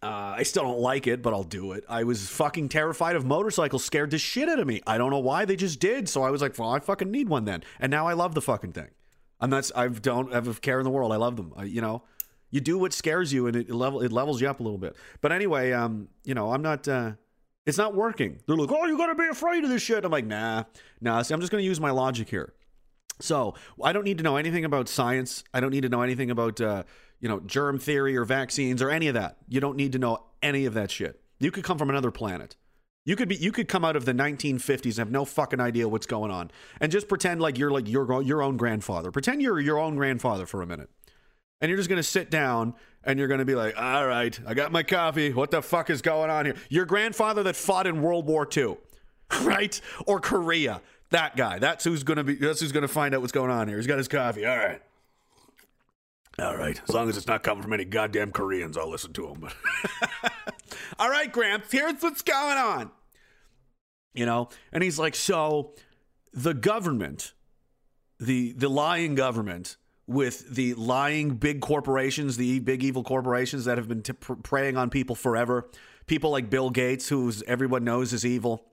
[0.00, 1.84] Uh, I still don't like it, but I'll do it.
[1.88, 4.80] I was fucking terrified of motorcycles, scared the shit out of me.
[4.86, 6.08] I don't know why they just did.
[6.08, 7.64] So I was like, well, I fucking need one then.
[7.80, 8.88] And now I love the fucking thing.
[9.40, 11.12] I'm not, I don't have a care in the world.
[11.12, 11.52] I love them.
[11.56, 12.02] I, you know,
[12.50, 14.94] you do what scares you and it level, it levels you up a little bit.
[15.20, 17.12] But anyway, um, you know, I'm not, uh,
[17.66, 18.38] it's not working.
[18.46, 20.04] They're like, oh, you gotta be afraid of this shit.
[20.04, 20.64] I'm like, nah,
[21.00, 21.22] nah.
[21.22, 22.54] See, I'm just gonna use my logic here.
[23.20, 25.42] So I don't need to know anything about science.
[25.52, 26.84] I don't need to know anything about, uh,
[27.20, 29.38] you know, germ theory or vaccines or any of that.
[29.48, 31.20] You don't need to know any of that shit.
[31.38, 32.56] You could come from another planet.
[33.04, 35.88] You could be you could come out of the 1950s and have no fucking idea
[35.88, 39.10] what's going on and just pretend like you're like your your own grandfather.
[39.10, 40.90] Pretend you're your own grandfather for a minute.
[41.60, 44.38] And you're just going to sit down and you're going to be like, "All right,
[44.46, 45.32] I got my coffee.
[45.32, 48.76] What the fuck is going on here?" Your grandfather that fought in World War II,
[49.42, 49.80] right?
[50.06, 50.82] Or Korea.
[51.10, 51.58] That guy.
[51.58, 53.78] That's who's going to be that's who's going to find out what's going on here.
[53.78, 54.44] He's got his coffee.
[54.44, 54.82] All right.
[56.38, 56.80] All right.
[56.88, 59.48] As long as it's not coming from any goddamn Koreans, I'll listen to them.
[60.98, 62.90] All right, Gramps, here's what's going on.
[64.14, 65.74] You know, and he's like, so
[66.32, 67.34] the government,
[68.18, 73.88] the the lying government with the lying big corporations, the big evil corporations that have
[73.88, 75.68] been t- preying on people forever,
[76.06, 78.64] people like Bill Gates, who everyone knows is evil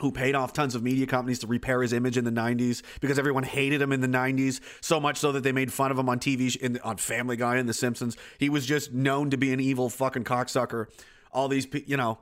[0.00, 3.18] who paid off tons of media companies to repair his image in the 90s because
[3.18, 6.08] everyone hated him in the 90s so much so that they made fun of him
[6.08, 8.16] on TV in, on Family Guy and The Simpsons.
[8.38, 10.86] He was just known to be an evil fucking cocksucker.
[11.32, 12.18] All these, you know,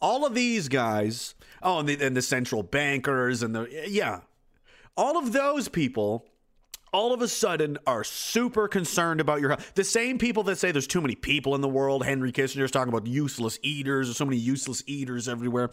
[0.00, 1.34] all of these guys.
[1.62, 4.20] Oh, and the, and the central bankers and the yeah,
[4.96, 6.26] all of those people.
[6.90, 9.72] All of a sudden, are super concerned about your health.
[9.74, 12.02] The same people that say there's too many people in the world.
[12.02, 14.06] Henry Kissinger's talking about useless eaters.
[14.06, 15.68] There's so many useless eaters everywhere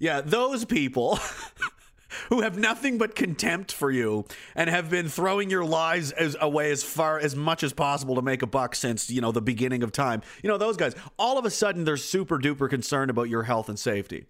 [0.00, 1.20] yeah, those people
[2.28, 4.24] who have nothing but contempt for you
[4.56, 8.22] and have been throwing your lives as away as far as much as possible to
[8.22, 10.22] make a buck since you know the beginning of time.
[10.42, 10.94] You know those guys.
[11.18, 14.24] All of a sudden, they're super duper concerned about your health and safety.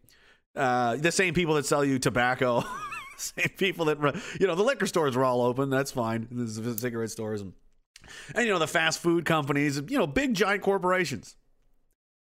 [0.54, 2.64] Uh, the same people that sell you tobacco.
[3.16, 3.98] same people that
[4.40, 7.52] you know the liquor stores are all open that's fine the cigarette stores and
[8.35, 11.37] and you know the fast food companies you know big giant corporations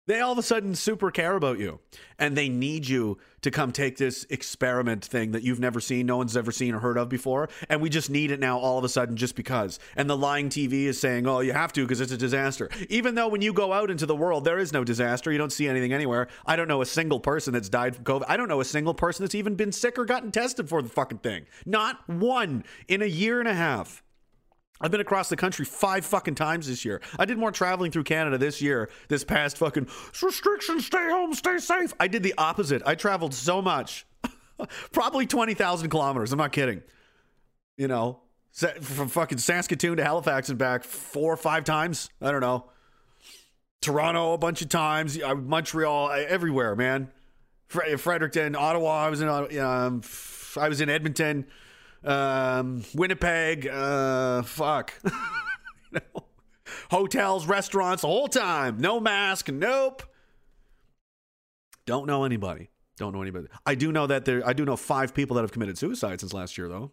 [0.05, 1.79] they all of a sudden super care about you
[2.19, 6.17] and they need you to come take this experiment thing that you've never seen, no
[6.17, 7.49] one's ever seen or heard of before.
[7.69, 9.79] And we just need it now all of a sudden just because.
[9.95, 12.69] And the lying TV is saying, oh, you have to because it's a disaster.
[12.89, 15.31] Even though when you go out into the world, there is no disaster.
[15.31, 16.27] You don't see anything anywhere.
[16.45, 18.25] I don't know a single person that's died from COVID.
[18.27, 20.89] I don't know a single person that's even been sick or gotten tested for the
[20.89, 21.45] fucking thing.
[21.65, 24.02] Not one in a year and a half.
[24.81, 27.01] I've been across the country five fucking times this year.
[27.17, 29.87] I did more traveling through Canada this year, this past fucking
[30.21, 31.93] restrictions, stay home, stay safe.
[31.99, 32.81] I did the opposite.
[32.85, 34.05] I traveled so much.
[34.91, 36.31] Probably 20,000 kilometers.
[36.31, 36.81] I'm not kidding.
[37.77, 38.21] You know,
[38.81, 42.09] from fucking Saskatoon to Halifax and back four or five times.
[42.21, 42.69] I don't know.
[43.81, 47.09] Toronto a bunch of times, uh, Montreal, uh, everywhere, man.
[47.67, 49.05] Fredericton, Ottawa.
[49.05, 50.01] I was in, uh, um,
[50.61, 51.47] I was in Edmonton
[52.03, 54.93] um, Winnipeg, uh, fuck.
[55.03, 55.11] you
[55.93, 56.23] know,
[56.91, 58.77] hotels, restaurants, the whole time.
[58.79, 59.49] No mask.
[59.49, 60.03] Nope.
[61.85, 62.69] Don't know anybody.
[62.97, 63.47] Don't know anybody.
[63.65, 64.47] I do know that there.
[64.47, 66.91] I do know five people that have committed suicide since last year, though.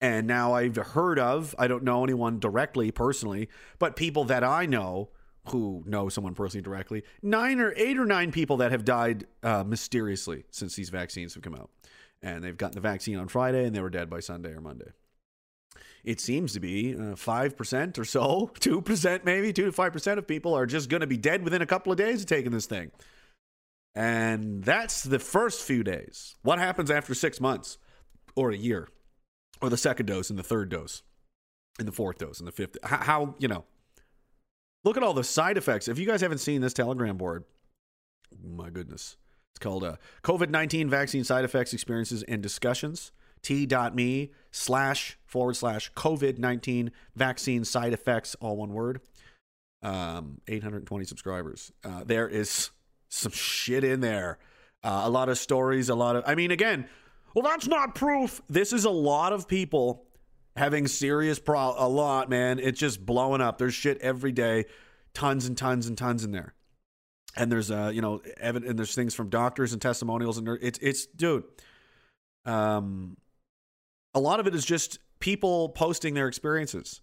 [0.00, 1.54] And now I've heard of.
[1.58, 5.10] I don't know anyone directly, personally, but people that I know
[5.48, 7.02] who know someone personally directly.
[7.22, 11.42] Nine or eight or nine people that have died uh, mysteriously since these vaccines have
[11.42, 11.70] come out
[12.22, 14.92] and they've gotten the vaccine on Friday and they were dead by Sunday or Monday.
[16.04, 20.54] It seems to be uh, 5% or so, 2% maybe, 2 to 5% of people
[20.54, 22.90] are just going to be dead within a couple of days of taking this thing.
[23.94, 26.36] And that's the first few days.
[26.42, 27.78] What happens after six months
[28.36, 28.88] or a year
[29.60, 31.02] or the second dose and the third dose
[31.78, 32.76] and the fourth dose and the fifth?
[32.84, 33.64] How, how you know,
[34.84, 35.88] look at all the side effects.
[35.88, 37.44] If you guys haven't seen this Telegram board,
[38.42, 39.16] my goodness.
[39.54, 43.12] It's called uh, COVID 19 Vaccine Side Effects, Experiences, and Discussions.
[43.42, 49.00] T.me slash forward slash COVID 19 Vaccine Side Effects, all one word.
[49.82, 51.72] Um, 820 subscribers.
[51.82, 52.70] Uh, there is
[53.08, 54.38] some shit in there.
[54.82, 56.86] Uh, a lot of stories, a lot of, I mean, again,
[57.34, 58.42] well, that's not proof.
[58.48, 60.04] This is a lot of people
[60.56, 62.58] having serious pro, a lot, man.
[62.58, 63.58] It's just blowing up.
[63.58, 64.66] There's shit every day,
[65.14, 66.54] tons and tons and tons in there
[67.36, 70.78] and there's uh you know evan and there's things from doctors and testimonials and it's
[70.80, 71.44] it's dude
[72.44, 73.16] um
[74.14, 77.00] a lot of it is just people posting their experiences.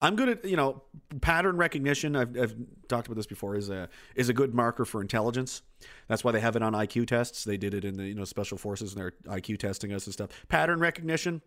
[0.00, 0.82] I'm good at you know
[1.22, 2.54] pattern recognition i've, I've
[2.88, 5.62] talked about this before is a is a good marker for intelligence.
[6.06, 7.44] That's why they have it on iq tests.
[7.44, 10.12] They did it in the you know special forces and they're iq testing us and
[10.12, 10.30] stuff.
[10.48, 11.40] Pattern recognition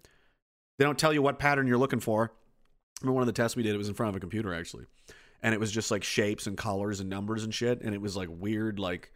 [0.80, 2.32] they don't tell you what pattern you're looking for.
[2.32, 4.54] I remember one of the tests we did it was in front of a computer
[4.54, 4.86] actually
[5.42, 8.16] and it was just like shapes and colors and numbers and shit and it was
[8.16, 9.12] like weird like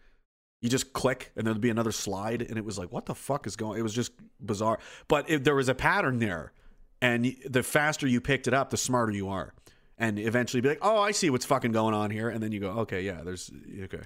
[0.61, 3.45] you just click and there'd be another slide and it was like what the fuck
[3.47, 4.79] is going it was just bizarre.
[5.07, 6.53] But if there was a pattern there
[7.01, 9.53] and the faster you picked it up the smarter you are.
[9.97, 12.59] And eventually be like oh i see what's fucking going on here and then you
[12.59, 13.51] go okay yeah there's
[13.83, 14.01] okay.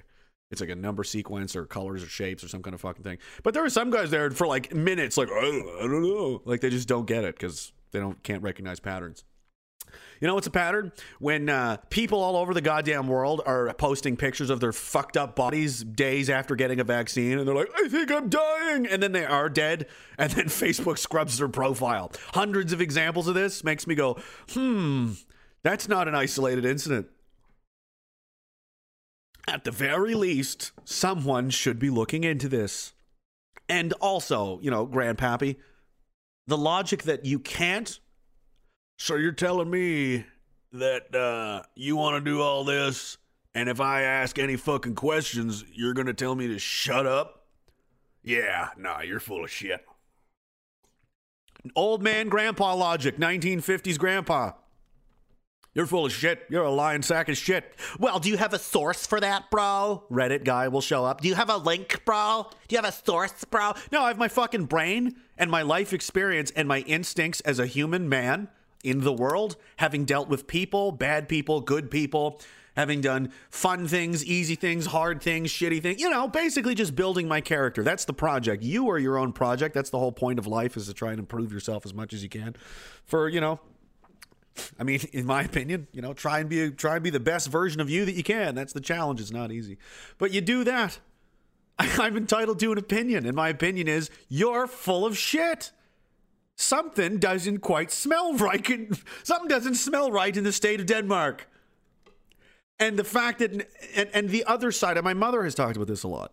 [0.50, 3.18] It's like a number sequence or colors or shapes or some kind of fucking thing.
[3.42, 6.42] But there are some guys there for like minutes like i don't know.
[6.44, 9.24] Like they just don't get it because they don't can't recognize patterns
[10.20, 10.92] you know what's a pattern?
[11.20, 15.36] When uh, people all over the goddamn world are posting pictures of their fucked up
[15.36, 18.86] bodies days after getting a vaccine, and they're like, I think I'm dying.
[18.86, 19.86] And then they are dead,
[20.18, 22.10] and then Facebook scrubs their profile.
[22.34, 24.18] Hundreds of examples of this makes me go,
[24.50, 25.12] hmm,
[25.62, 27.06] that's not an isolated incident.
[29.46, 32.92] At the very least, someone should be looking into this.
[33.68, 35.56] And also, you know, Grandpappy,
[36.46, 37.98] the logic that you can't
[38.98, 40.26] so you're telling me
[40.72, 43.16] that uh, you want to do all this,
[43.54, 47.46] and if I ask any fucking questions, you're gonna tell me to shut up?
[48.22, 49.86] Yeah, nah, you're full of shit.
[51.74, 54.52] Old man grandpa logic, 1950s grandpa.
[55.74, 56.44] You're full of shit.
[56.50, 57.72] You're a lying sack of shit.
[58.00, 60.02] Well, do you have a source for that, bro?
[60.10, 61.20] Reddit guy will show up.
[61.20, 62.46] Do you have a link, bro?
[62.66, 63.74] Do you have a source, bro?
[63.92, 67.66] No, I have my fucking brain and my life experience and my instincts as a
[67.66, 68.48] human man
[68.84, 72.40] in the world, having dealt with people, bad people, good people,
[72.76, 77.26] having done fun things, easy things, hard things, shitty things, you know, basically just building
[77.26, 77.82] my character.
[77.82, 78.62] That's the project.
[78.62, 79.74] You are your own project.
[79.74, 82.22] That's the whole point of life is to try and improve yourself as much as
[82.22, 82.54] you can
[83.04, 83.58] for, you know,
[84.78, 87.48] I mean, in my opinion, you know, try and be try and be the best
[87.48, 88.54] version of you that you can.
[88.54, 89.20] That's the challenge.
[89.20, 89.78] It's not easy.
[90.18, 90.98] But you do that.
[91.78, 95.72] I'm entitled to an opinion, and my opinion is you're full of shit
[96.58, 98.66] something doesn't quite smell right.
[99.22, 101.48] Something doesn't smell right in the state of Denmark.
[102.80, 105.88] And the fact that, and, and the other side, and my mother has talked about
[105.88, 106.32] this a lot.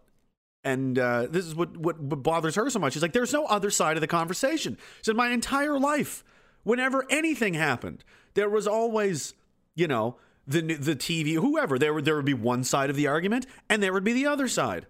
[0.63, 2.93] And uh, this is what, what, what bothers her so much.
[2.93, 4.77] She's like, there's no other side of the conversation.
[5.03, 6.23] So my entire life,
[6.63, 9.35] whenever anything happened, there was always,
[9.75, 11.79] you know, the the TV, whoever.
[11.79, 14.27] There would there would be one side of the argument, and there would be the
[14.27, 14.85] other side.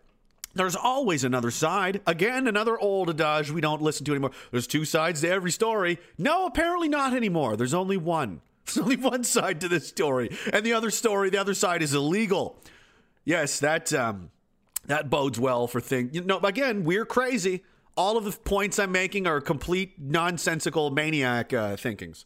[0.55, 2.01] There's always another side.
[2.07, 4.31] Again, another old adage we don't listen to anymore.
[4.51, 5.99] There's two sides to every story.
[6.17, 7.57] No, apparently not anymore.
[7.57, 8.41] There's only one.
[8.65, 10.35] There's only one side to this story.
[10.51, 12.57] And the other story, the other side is illegal.
[13.25, 14.31] Yes, that um
[14.87, 16.15] that bodes well for things.
[16.15, 17.63] You know, again, we're crazy.
[17.97, 22.25] All of the points I'm making are complete nonsensical maniac uh, thinkings.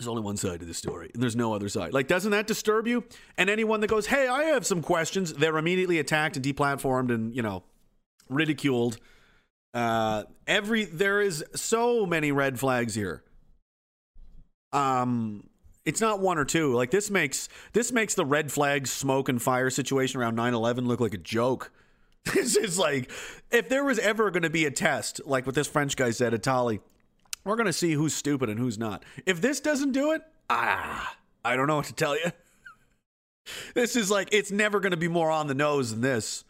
[0.00, 1.92] There's only one side to the story, there's no other side.
[1.92, 3.04] Like, doesn't that disturb you?
[3.36, 7.36] And anyone that goes, "Hey, I have some questions," they're immediately attacked and deplatformed, and
[7.36, 7.64] you know,
[8.30, 8.96] ridiculed.
[9.74, 13.22] Uh, every there is so many red flags here.
[14.72, 15.50] Um,
[15.84, 16.74] it's not one or two.
[16.74, 21.00] Like this makes this makes the red flag smoke and fire situation around 9/11 look
[21.00, 21.72] like a joke.
[22.34, 23.10] This is like
[23.50, 26.34] if there was ever going to be a test, like what this French guy said,
[26.34, 26.80] Attali,
[27.44, 29.04] we're going to see who's stupid and who's not.
[29.26, 32.32] If this doesn't do it, ah, I don't know what to tell you.
[33.74, 36.44] This is like it's never going to be more on the nose than this.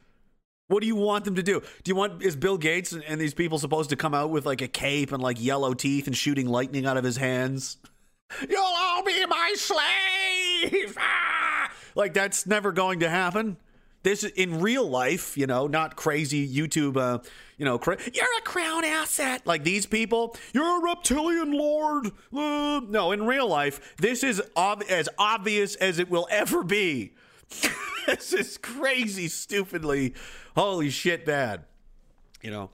[0.67, 1.61] What do you want them to do?
[1.83, 4.45] Do you want is Bill Gates and, and these people supposed to come out with
[4.45, 7.79] like a cape and like yellow teeth and shooting lightning out of his hands?
[8.49, 10.97] You'll all be my slave.
[11.01, 11.73] Ah!
[11.95, 13.57] Like that's never going to happen.
[14.03, 16.97] This is in real life, you know, not crazy YouTube.
[16.97, 17.19] Uh,
[17.59, 19.47] you know, cra- you're a crown asset.
[19.47, 22.07] Like these people, you're a reptilian lord.
[22.35, 27.13] Uh, no, in real life, this is ob- as obvious as it will ever be.
[28.07, 30.15] this is crazy, stupidly,
[30.57, 31.65] holy shit, bad.
[32.43, 32.71] You know.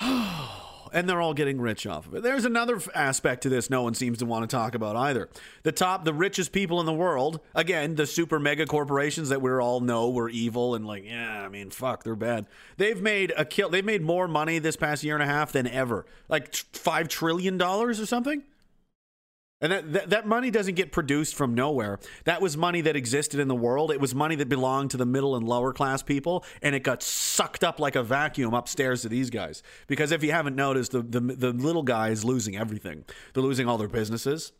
[0.92, 2.22] and they're all getting rich off of it.
[2.22, 5.28] There's another aspect to this no one seems to want to talk about either.
[5.62, 9.50] The top, the richest people in the world, again, the super mega corporations that we
[9.52, 12.46] all know were evil and like, yeah, I mean, fuck, they're bad.
[12.76, 13.68] They've made a kill.
[13.68, 17.58] They've made more money this past year and a half than ever, like five trillion
[17.58, 18.42] dollars or something.
[19.60, 21.98] And that, that, that money doesn't get produced from nowhere.
[22.24, 23.90] That was money that existed in the world.
[23.90, 27.02] It was money that belonged to the middle and lower class people, and it got
[27.02, 29.62] sucked up like a vacuum upstairs to these guys.
[29.86, 33.04] Because if you haven't noticed, the, the, the little guy is losing everything.
[33.32, 34.52] They're losing all their businesses,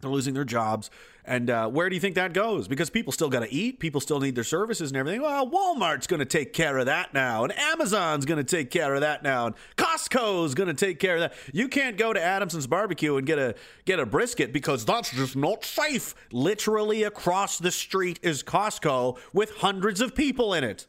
[0.00, 0.90] they're losing their jobs.
[1.24, 2.66] And uh, where do you think that goes?
[2.66, 5.22] Because people still got to eat, people still need their services and everything.
[5.22, 8.94] Well, Walmart's going to take care of that now, and Amazon's going to take care
[8.94, 11.34] of that now, and Costco's going to take care of that.
[11.52, 15.36] You can't go to Adamson's Barbecue and get a get a brisket because that's just
[15.36, 16.14] not safe.
[16.32, 20.86] Literally across the street is Costco with hundreds of people in it.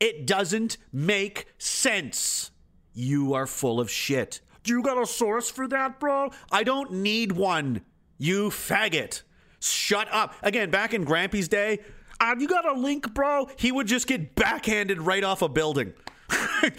[0.00, 2.50] It doesn't make sense.
[2.94, 4.40] You are full of shit.
[4.62, 6.30] Do you got a source for that, bro?
[6.50, 7.82] I don't need one.
[8.18, 9.22] You faggot.
[9.60, 10.34] Shut up.
[10.42, 11.80] Again, back in Grampy's day,
[12.20, 13.48] uh, you got a link, bro?
[13.56, 15.94] He would just get backhanded right off a building.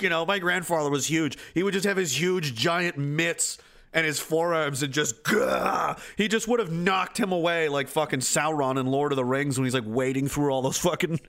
[0.00, 1.36] You know, my grandfather was huge.
[1.54, 3.58] He would just have his huge giant mitts
[3.92, 5.96] and his forearms and just gah!
[6.16, 9.58] he just would have knocked him away like fucking Sauron in Lord of the Rings
[9.58, 11.20] when he's like wading through all those fucking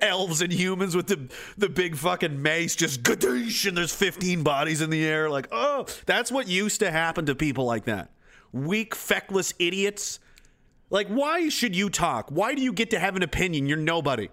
[0.00, 4.80] elves and humans with the the big fucking mace just gadoosh and there's 15 bodies
[4.80, 8.10] in the air like oh that's what used to happen to people like that.
[8.52, 10.20] Weak feckless idiots.
[10.90, 12.28] Like why should you talk?
[12.30, 13.66] Why do you get to have an opinion?
[13.66, 14.28] You're nobody.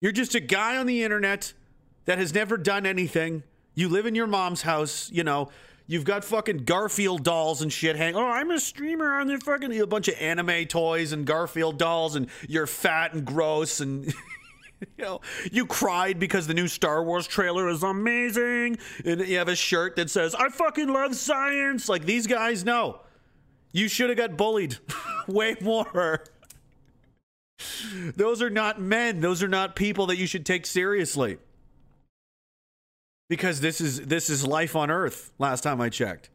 [0.00, 1.52] You're just a guy on the internet
[2.06, 3.44] that has never done anything.
[3.74, 5.50] You live in your mom's house you know
[5.86, 8.14] You've got fucking Garfield dolls and shit hang.
[8.14, 12.14] Oh, I'm a streamer on the fucking a bunch of anime toys and Garfield dolls,
[12.14, 14.06] and you're fat and gross, and
[14.96, 15.20] you know
[15.50, 19.96] you cried because the new Star Wars trailer is amazing, and you have a shirt
[19.96, 23.00] that says "I fucking love science." Like these guys know,
[23.72, 24.78] you should have got bullied
[25.26, 26.24] way more.
[28.16, 29.20] Those are not men.
[29.20, 31.38] Those are not people that you should take seriously
[33.32, 36.28] because this is this is life on earth last time i checked.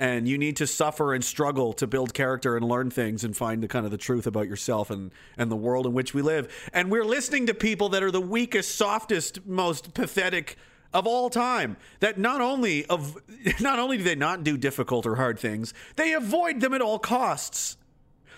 [0.00, 3.62] And you need to suffer and struggle to build character and learn things and find
[3.62, 6.70] the kind of the truth about yourself and and the world in which we live.
[6.72, 10.56] And we're listening to people that are the weakest softest most pathetic
[10.94, 13.18] of all time that not only of
[13.60, 16.98] not only do they not do difficult or hard things they avoid them at all
[16.98, 17.76] costs.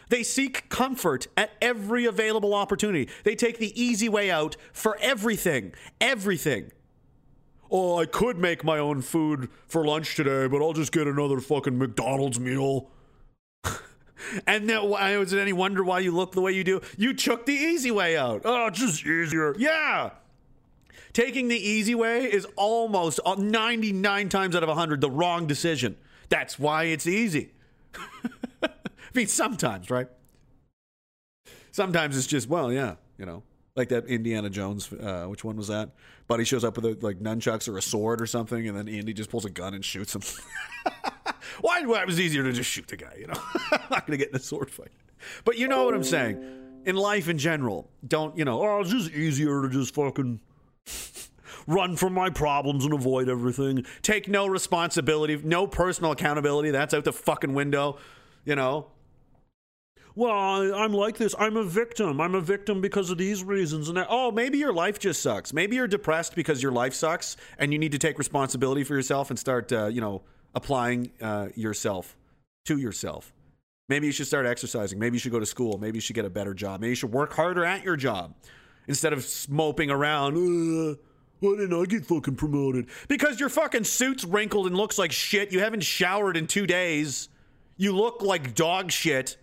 [0.08, 3.08] They seek comfort at every available opportunity.
[3.22, 6.72] They take the easy way out for everything everything
[7.74, 11.40] oh, I could make my own food for lunch today, but I'll just get another
[11.40, 12.88] fucking McDonald's meal.
[14.46, 16.80] and why was it any wonder why you look the way you do?
[16.96, 18.42] You took the easy way out.
[18.44, 19.56] Oh, it's just easier.
[19.58, 20.10] Yeah.
[21.12, 25.96] Taking the easy way is almost uh, 99 times out of 100 the wrong decision.
[26.28, 27.54] That's why it's easy.
[28.62, 28.70] I
[29.14, 30.06] mean, sometimes, right?
[31.72, 33.42] Sometimes it's just, well, yeah, you know,
[33.76, 34.92] like that Indiana Jones.
[34.92, 35.90] Uh, which one was that?
[36.28, 39.12] Buddy shows up with a, like nunchucks or a sword or something, and then Andy
[39.12, 40.22] just pulls a gun and shoots him.
[41.60, 41.82] Why?
[41.82, 43.16] Well, it was easier to just shoot the guy.
[43.18, 43.40] You know,
[43.72, 44.92] I'm not gonna get in a sword fight.
[45.44, 46.60] But you know what I'm saying.
[46.84, 48.62] In life in general, don't you know?
[48.62, 50.38] Oh, it's just easier to just fucking
[51.66, 53.86] run from my problems and avoid everything.
[54.02, 56.70] Take no responsibility, no personal accountability.
[56.70, 57.98] That's out the fucking window.
[58.44, 58.88] You know,
[60.16, 61.34] well, I, am like this.
[61.38, 62.20] I'm a victim.
[62.20, 63.88] I'm a victim because of these reasons.
[63.88, 65.52] And that, oh, maybe your life just sucks.
[65.52, 69.30] Maybe you're depressed because your life sucks, and you need to take responsibility for yourself
[69.30, 70.22] and start, uh, you know,
[70.54, 72.16] applying uh, yourself
[72.66, 73.32] to yourself.
[73.88, 74.98] Maybe you should start exercising.
[74.98, 75.78] Maybe you should go to school.
[75.78, 76.80] Maybe you should get a better job.
[76.80, 78.34] Maybe you should work harder at your job
[78.86, 80.36] instead of moping around.
[80.36, 80.94] "Uh,
[81.40, 82.86] why didn't I get fucking promoted?
[83.08, 85.52] Because your fucking suit's wrinkled and looks like shit.
[85.52, 87.28] You haven't showered in two days.
[87.76, 89.36] You look like dog shit.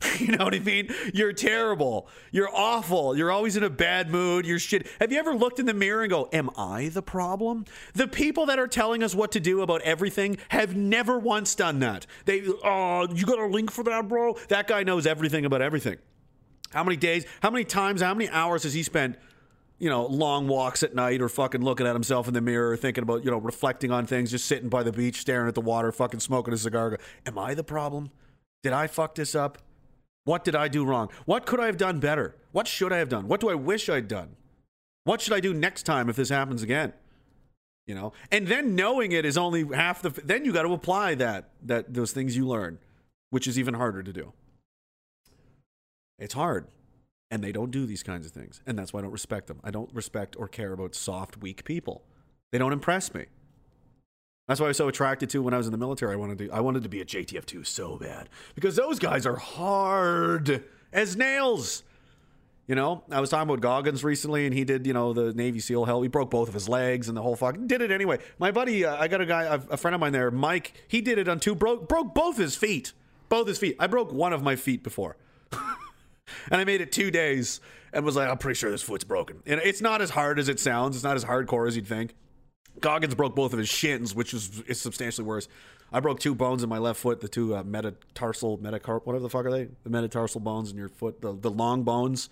[0.20, 0.88] You know what I mean?
[1.12, 2.08] You're terrible.
[2.32, 3.16] You're awful.
[3.16, 4.46] You're always in a bad mood.
[4.46, 4.86] You're shit.
[4.98, 7.64] Have you ever looked in the mirror and go, Am I the problem?
[7.94, 11.80] The people that are telling us what to do about everything have never once done
[11.80, 12.06] that.
[12.24, 14.36] They, oh, you got a link for that, bro?
[14.48, 15.98] That guy knows everything about everything.
[16.70, 19.16] How many days, how many times, how many hours has he spent,
[19.78, 23.02] you know, long walks at night or fucking looking at himself in the mirror, thinking
[23.02, 25.92] about, you know, reflecting on things, just sitting by the beach, staring at the water,
[25.92, 26.90] fucking smoking a cigar?
[26.90, 28.10] Go, Am I the problem?
[28.62, 29.58] Did I fuck this up?
[30.26, 31.08] What did I do wrong?
[31.24, 32.34] What could I have done better?
[32.50, 33.28] What should I have done?
[33.28, 34.34] What do I wish I'd done?
[35.04, 36.92] What should I do next time if this happens again?
[37.86, 40.10] You know, and then knowing it is only half the.
[40.10, 42.78] Then you got to apply that that those things you learn,
[43.30, 44.32] which is even harder to do.
[46.18, 46.66] It's hard,
[47.30, 49.60] and they don't do these kinds of things, and that's why I don't respect them.
[49.62, 52.02] I don't respect or care about soft, weak people.
[52.50, 53.26] They don't impress me.
[54.46, 56.12] That's why I was so attracted to when I was in the military.
[56.12, 59.26] I wanted to I wanted to be a JTF two so bad because those guys
[59.26, 61.82] are hard as nails.
[62.68, 65.60] You know, I was talking about Goggins recently, and he did, you know, the Navy
[65.60, 66.02] SEAL hell.
[66.02, 68.18] He broke both of his legs and the whole fucking did it anyway.
[68.40, 70.72] My buddy, uh, I got a guy, a, a friend of mine there, Mike.
[70.88, 72.92] He did it on two, broke broke both his feet,
[73.28, 73.76] both his feet.
[73.78, 75.16] I broke one of my feet before,
[75.52, 77.60] and I made it two days,
[77.92, 79.42] and was like, I'm pretty sure this foot's broken.
[79.46, 80.96] And it's not as hard as it sounds.
[80.96, 82.14] It's not as hardcore as you'd think.
[82.80, 85.48] Goggins broke both of his shins, which is, is substantially worse.
[85.92, 89.30] I broke two bones in my left foot, the two uh, metatarsal, metacarp, whatever the
[89.30, 89.68] fuck are they?
[89.84, 92.28] The metatarsal bones in your foot, the, the long bones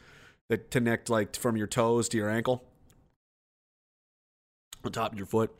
[0.48, 2.64] that connect like from your toes to your ankle
[4.84, 5.54] on top of your foot.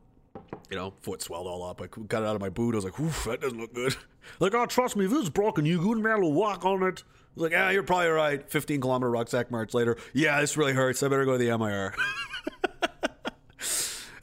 [0.70, 1.80] You know, foot swelled all up.
[1.80, 2.74] I got it out of my boot.
[2.74, 3.97] I was like, oof, that doesn't look good.
[4.41, 7.03] Like, oh, trust me, if it's broken, you wouldn't be able to walk on it.
[7.05, 8.51] I was like, yeah, you're probably right.
[8.51, 9.99] 15 kilometer rucksack march later.
[10.14, 11.03] Yeah, this really hurts.
[11.03, 11.95] I better go to the MIR.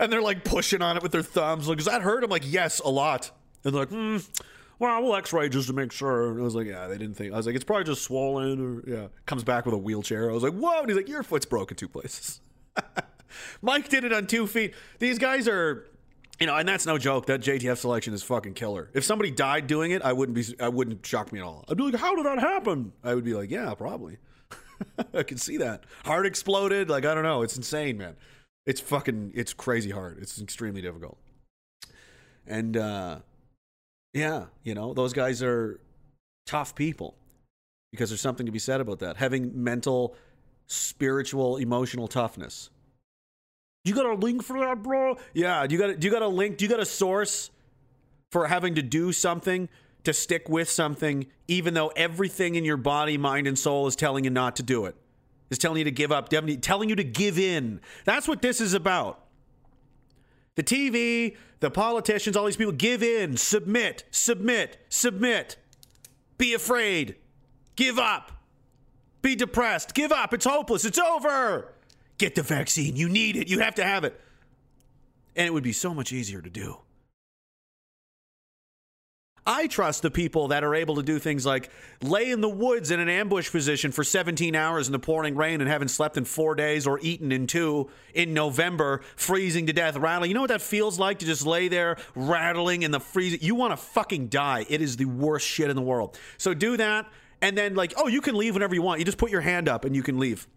[0.02, 1.68] and they're like pushing on it with their thumbs.
[1.68, 2.24] Like, does that hurt?
[2.24, 3.32] I'm like, yes, a lot.
[3.64, 4.18] And they're like, hmm,
[4.80, 6.32] well, we'll x-ray just to make sure.
[6.32, 7.34] And I was like, yeah, they didn't think.
[7.34, 9.08] I was like, it's probably just swollen or, yeah.
[9.28, 10.32] Comes back with a wheelchair.
[10.32, 10.80] I was like, whoa.
[10.80, 12.42] And he's like, your foot's broken two places.
[13.62, 14.74] Mike did it on two feet.
[14.98, 15.86] These guys are,
[16.40, 17.28] you know, and that's no joke.
[17.28, 18.90] That JTF selection is fucking killer.
[18.96, 21.64] If somebody died doing it, I wouldn't be, I wouldn't shock me at all.
[21.70, 22.92] I'd be like, how did that happen?
[23.04, 24.18] I would be like, yeah, probably.
[25.14, 25.84] I can see that.
[26.06, 26.90] Heart exploded.
[26.90, 27.44] Like, I don't know.
[27.44, 28.16] It's insane, man.
[28.66, 30.20] It's fucking, it's crazy hard.
[30.22, 31.18] It's extremely difficult.
[32.46, 33.20] And, uh,
[34.14, 35.80] yeah, you know, those guys are
[36.46, 37.16] tough people
[37.92, 39.18] because there's something to be said about that.
[39.18, 40.16] Having mental,
[40.68, 42.70] spiritual, emotional toughness.
[43.84, 45.18] You got a link for that, bro?
[45.34, 46.58] Yeah, you got do you got a link?
[46.58, 47.50] Do you got a source
[48.32, 49.70] for having to do something
[50.04, 54.24] to stick with something even though everything in your body, mind and soul is telling
[54.24, 54.96] you not to do it?
[55.52, 57.82] Is telling you to give up, telling you to give in.
[58.06, 59.26] That's what this is about.
[60.56, 65.58] The TV, the politicians, all these people give in, submit, submit, submit.
[66.38, 67.18] Be afraid.
[67.76, 68.32] Give up.
[69.22, 69.94] Be depressed.
[69.94, 70.34] Give up.
[70.34, 70.86] It's hopeless.
[70.86, 71.74] It's over.
[72.18, 72.96] Get the vaccine.
[72.96, 73.50] You need it.
[73.50, 74.20] You have to have it.
[75.36, 76.78] And it would be so much easier to do.
[79.52, 81.70] I trust the people that are able to do things like
[82.02, 85.60] lay in the woods in an ambush position for 17 hours in the pouring rain
[85.60, 89.98] and haven't slept in four days or eaten in two in November, freezing to death,
[89.98, 90.30] rattling.
[90.30, 93.40] You know what that feels like to just lay there rattling in the freezing?
[93.42, 94.66] You want to fucking die.
[94.70, 96.18] It is the worst shit in the world.
[96.38, 97.12] So do that.
[97.42, 99.00] And then, like, oh, you can leave whenever you want.
[99.00, 100.48] You just put your hand up and you can leave.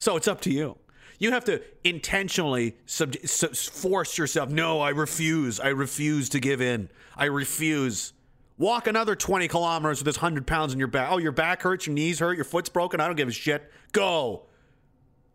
[0.00, 0.78] So it's up to you.
[1.18, 4.50] You have to intentionally sub- su- force yourself.
[4.50, 5.58] No, I refuse.
[5.60, 6.88] I refuse to give in.
[7.16, 8.12] I refuse.
[8.58, 11.10] Walk another 20 kilometers with this 100 pounds in your back.
[11.10, 13.00] Oh, your back hurts, your knees hurt, your foot's broken.
[13.00, 13.70] I don't give a shit.
[13.92, 14.42] Go.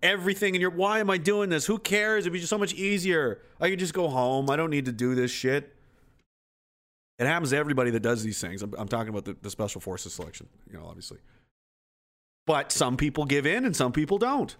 [0.01, 0.71] Everything in your.
[0.71, 1.65] Why am I doing this?
[1.67, 2.23] Who cares?
[2.23, 3.41] It'd be just so much easier.
[3.59, 4.49] I could just go home.
[4.49, 5.75] I don't need to do this shit.
[7.19, 8.63] It happens to everybody that does these things.
[8.63, 11.19] I'm, I'm talking about the, the special forces selection, you know, obviously.
[12.47, 14.55] But some people give in and some people don't.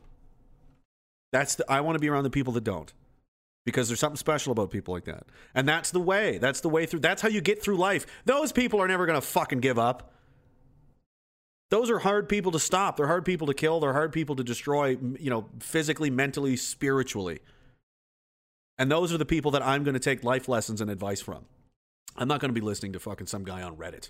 [1.32, 2.92] That's the, I want to be around the people that don't.
[3.64, 5.26] Because there's something special about people like that.
[5.54, 6.40] And that's the way.
[6.40, 7.02] That's the way through.
[7.02, 8.08] That's how you get through life.
[8.26, 10.12] Those people are never going to fucking give up.
[11.70, 12.98] Those are hard people to stop.
[12.98, 13.80] They're hard people to kill.
[13.80, 17.40] They're hard people to destroy, you know, physically, mentally, spiritually.
[18.78, 21.46] And those are the people that I'm going to take life lessons and advice from.
[22.18, 24.10] I'm not going to be listening to fucking some guy on Reddit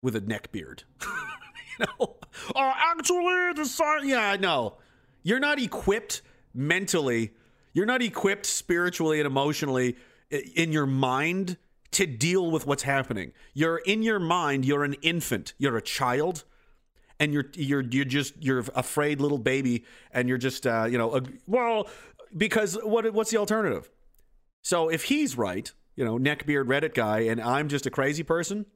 [0.00, 0.84] with a neck beard.
[1.02, 2.16] you know?
[2.54, 4.08] Oh, actually, the sign.
[4.08, 4.76] Yeah, no.
[5.22, 6.22] You're not equipped
[6.56, 7.32] mentally,
[7.72, 9.96] you're not equipped spiritually and emotionally
[10.30, 11.56] in your mind
[11.92, 13.32] to deal with what's happening.
[13.54, 16.44] You're in your mind, you're an infant, you're a child,
[17.20, 21.16] and you're you're you're just you're afraid little baby, and you're just uh, you know
[21.16, 21.88] a, well
[22.36, 23.90] because what what's the alternative?
[24.62, 28.66] So if he's right, you know, neckbeard Reddit guy, and I'm just a crazy person,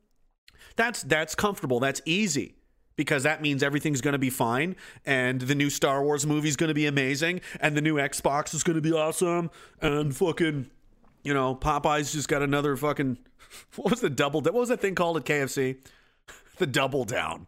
[0.77, 1.81] that's that's comfortable.
[1.81, 2.55] That's easy
[2.97, 4.77] because that means everything's going to be fine
[5.07, 8.55] and the new Star Wars movie is going to be amazing and the new Xbox
[8.55, 10.71] is going to be awesome and fucking
[11.23, 13.19] you know Popeyes just got another fucking
[13.77, 15.79] what was the double what was that thing called at KFC
[16.59, 17.47] the double down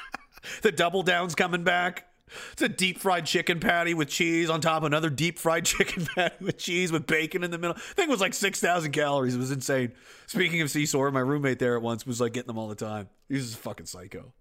[0.62, 2.06] the double down's coming back
[2.52, 6.06] it's a deep fried chicken patty with cheese on top of another deep fried chicken
[6.14, 7.76] patty with cheese with bacon in the middle.
[7.76, 9.34] I think it was like 6,000 calories.
[9.34, 9.92] It was insane.
[10.26, 13.08] Speaking of CSOR, my roommate there at once was like getting them all the time.
[13.28, 14.32] He's was a fucking psycho.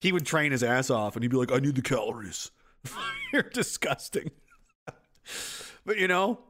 [0.00, 2.50] He would train his ass off and he'd be like, I need the calories.
[3.32, 4.30] You're disgusting.
[5.84, 6.40] but you know,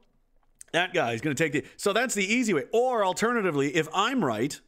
[0.72, 1.64] that guy's going to take the.
[1.76, 2.64] So that's the easy way.
[2.72, 4.60] Or alternatively, if I'm right,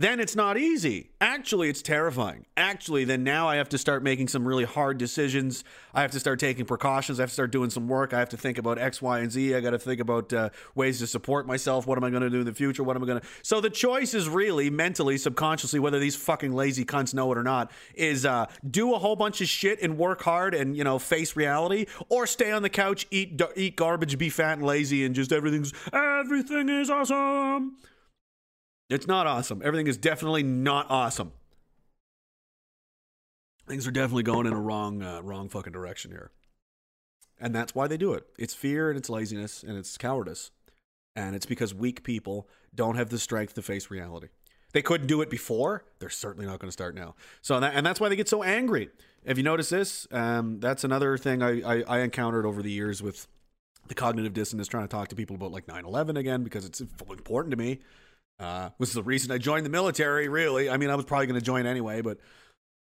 [0.00, 1.10] then it's not easy.
[1.20, 2.46] Actually, it's terrifying.
[2.56, 5.62] Actually, then now I have to start making some really hard decisions.
[5.92, 7.20] I have to start taking precautions.
[7.20, 8.14] I have to start doing some work.
[8.14, 9.54] I have to think about X, Y, and Z.
[9.54, 11.86] I got to think about uh, ways to support myself.
[11.86, 12.82] What am I going to do in the future?
[12.82, 13.26] What am I going to.
[13.42, 17.42] So the choice is really mentally, subconsciously, whether these fucking lazy cunts know it or
[17.42, 20.98] not, is uh, do a whole bunch of shit and work hard and, you know,
[20.98, 25.14] face reality, or stay on the couch, eat, eat garbage, be fat and lazy, and
[25.14, 25.74] just everything's.
[25.92, 27.76] Everything is awesome.
[28.90, 29.62] It's not awesome.
[29.64, 31.32] Everything is definitely not awesome.
[33.68, 36.32] Things are definitely going in a wrong, uh, wrong fucking direction here,
[37.40, 38.26] and that's why they do it.
[38.36, 40.50] It's fear and it's laziness and it's cowardice,
[41.14, 44.26] and it's because weak people don't have the strength to face reality.
[44.72, 45.84] They couldn't do it before.
[46.00, 47.14] They're certainly not going to start now.
[47.42, 48.88] So, that, and that's why they get so angry.
[49.24, 53.02] If you notice this, um, that's another thing I, I, I encountered over the years
[53.02, 53.28] with
[53.86, 56.80] the cognitive dissonance, trying to talk to people about like 9 11 again because it's
[56.80, 57.80] important to me.
[58.40, 60.70] Uh, was the reason I joined the military, really.
[60.70, 62.18] I mean, I was probably going to join anyway, but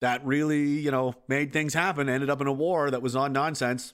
[0.01, 2.10] that really, you know, made things happen.
[2.10, 3.93] Ended up in a war that was on nonsense.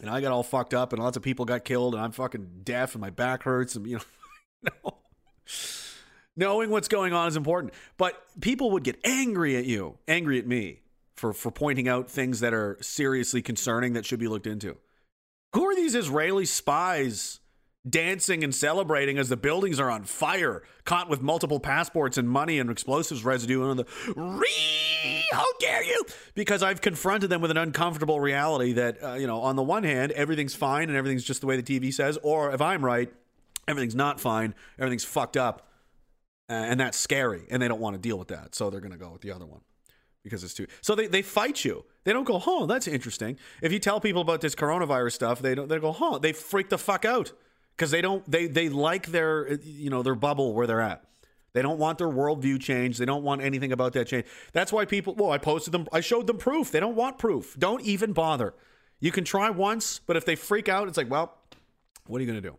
[0.00, 2.60] And I got all fucked up, and lots of people got killed, and I'm fucking
[2.62, 3.98] deaf, and my back hurts, and, you
[4.62, 4.94] know.
[6.36, 7.72] Knowing what's going on is important.
[7.96, 10.82] But people would get angry at you, angry at me
[11.16, 14.76] for, for pointing out things that are seriously concerning that should be looked into.
[15.54, 17.40] Who are these Israeli spies
[17.88, 22.58] dancing and celebrating as the buildings are on fire, caught with multiple passports and money
[22.58, 26.04] and explosives residue and the Ree, how dare you?
[26.34, 29.84] Because I've confronted them with an uncomfortable reality that, uh, you know, on the one
[29.84, 33.12] hand, everything's fine and everything's just the way the TV says, or if I'm right,
[33.68, 35.68] everything's not fine, everything's fucked up,
[36.48, 38.92] uh, and that's scary, and they don't want to deal with that, so they're going
[38.92, 39.60] to go with the other one
[40.22, 40.66] because it's too.
[40.80, 41.84] So they, they fight you.
[42.02, 43.38] They don't go, oh, that's interesting.
[43.62, 45.68] If you tell people about this coronavirus stuff, they don't.
[45.68, 46.18] They go, huh?
[46.18, 47.32] They freak the fuck out
[47.76, 51.04] because they don't they they like their you know their bubble where they're at.
[51.52, 52.98] They don't want their worldview changed.
[52.98, 54.26] They don't want anything about that change.
[54.52, 55.14] That's why people.
[55.14, 55.86] Well, I posted them.
[55.92, 56.70] I showed them proof.
[56.70, 57.56] They don't want proof.
[57.58, 58.54] Don't even bother.
[59.00, 61.34] You can try once, but if they freak out, it's like, well,
[62.06, 62.56] what are you going to do?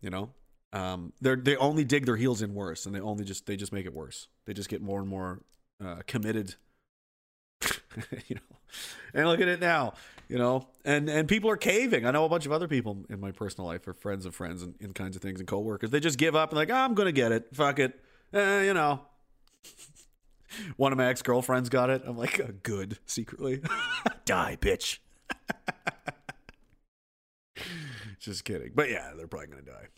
[0.00, 0.30] You know,
[0.72, 3.72] um, they they only dig their heels in worse, and they only just they just
[3.72, 4.28] make it worse.
[4.46, 5.42] They just get more and more
[5.84, 6.54] uh, committed.
[8.26, 8.56] you know,
[9.12, 9.92] and look at it now
[10.30, 10.68] you know?
[10.84, 12.06] And and people are caving.
[12.06, 14.62] I know a bunch of other people in my personal life are friends of friends
[14.62, 15.90] and, and kinds of things and coworkers.
[15.90, 17.48] They just give up and like oh, i'm gonna get it.
[17.52, 18.00] Fuck it.
[18.32, 19.00] Eh, you know.
[20.76, 22.02] One of my ex-girlfriends got it.
[22.06, 23.60] I'm like oh, good secretly.
[24.24, 24.98] Die bitch.
[28.20, 28.70] Just kidding.
[28.74, 29.88] But yeah they're probably gonna die.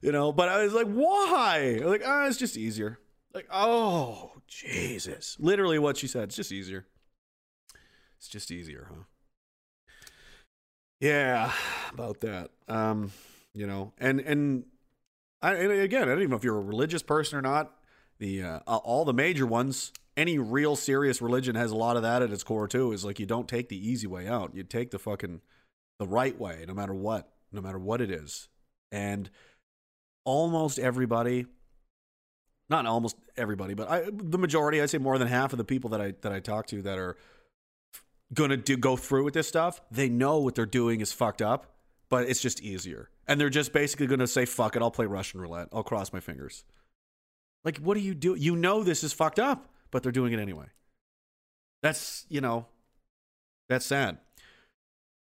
[0.00, 1.80] You know but i was like why?
[1.82, 3.00] Like ah, oh, it's just easier
[3.34, 5.36] like oh Jesus.
[5.38, 6.24] Literally what she said.
[6.24, 6.86] It's just easier.
[8.18, 9.04] It's just easier, huh?
[11.00, 11.52] Yeah,
[11.92, 12.50] about that.
[12.66, 13.12] Um,
[13.54, 14.64] you know, and and
[15.40, 17.72] I and again, I don't even know if you're a religious person or not.
[18.18, 22.22] The uh, all the major ones, any real serious religion has a lot of that
[22.22, 22.92] at its core too.
[22.92, 24.54] Is like you don't take the easy way out.
[24.54, 25.40] You take the fucking
[26.00, 28.48] the right way, no matter what, no matter what it is.
[28.90, 29.30] And
[30.24, 31.46] almost everybody
[32.70, 35.90] not almost everybody, but I, the majority, I'd say more than half of the people
[35.90, 37.16] that I that I talk to that are
[38.34, 41.74] gonna do go through with this stuff, they know what they're doing is fucked up,
[42.10, 45.40] but it's just easier, and they're just basically gonna say, "Fuck it, I'll play Russian
[45.40, 45.68] roulette.
[45.72, 46.64] I'll cross my fingers."
[47.64, 48.34] Like, what do you do?
[48.34, 50.66] You know this is fucked up, but they're doing it anyway.
[51.82, 52.66] That's you know,
[53.68, 54.18] that's sad.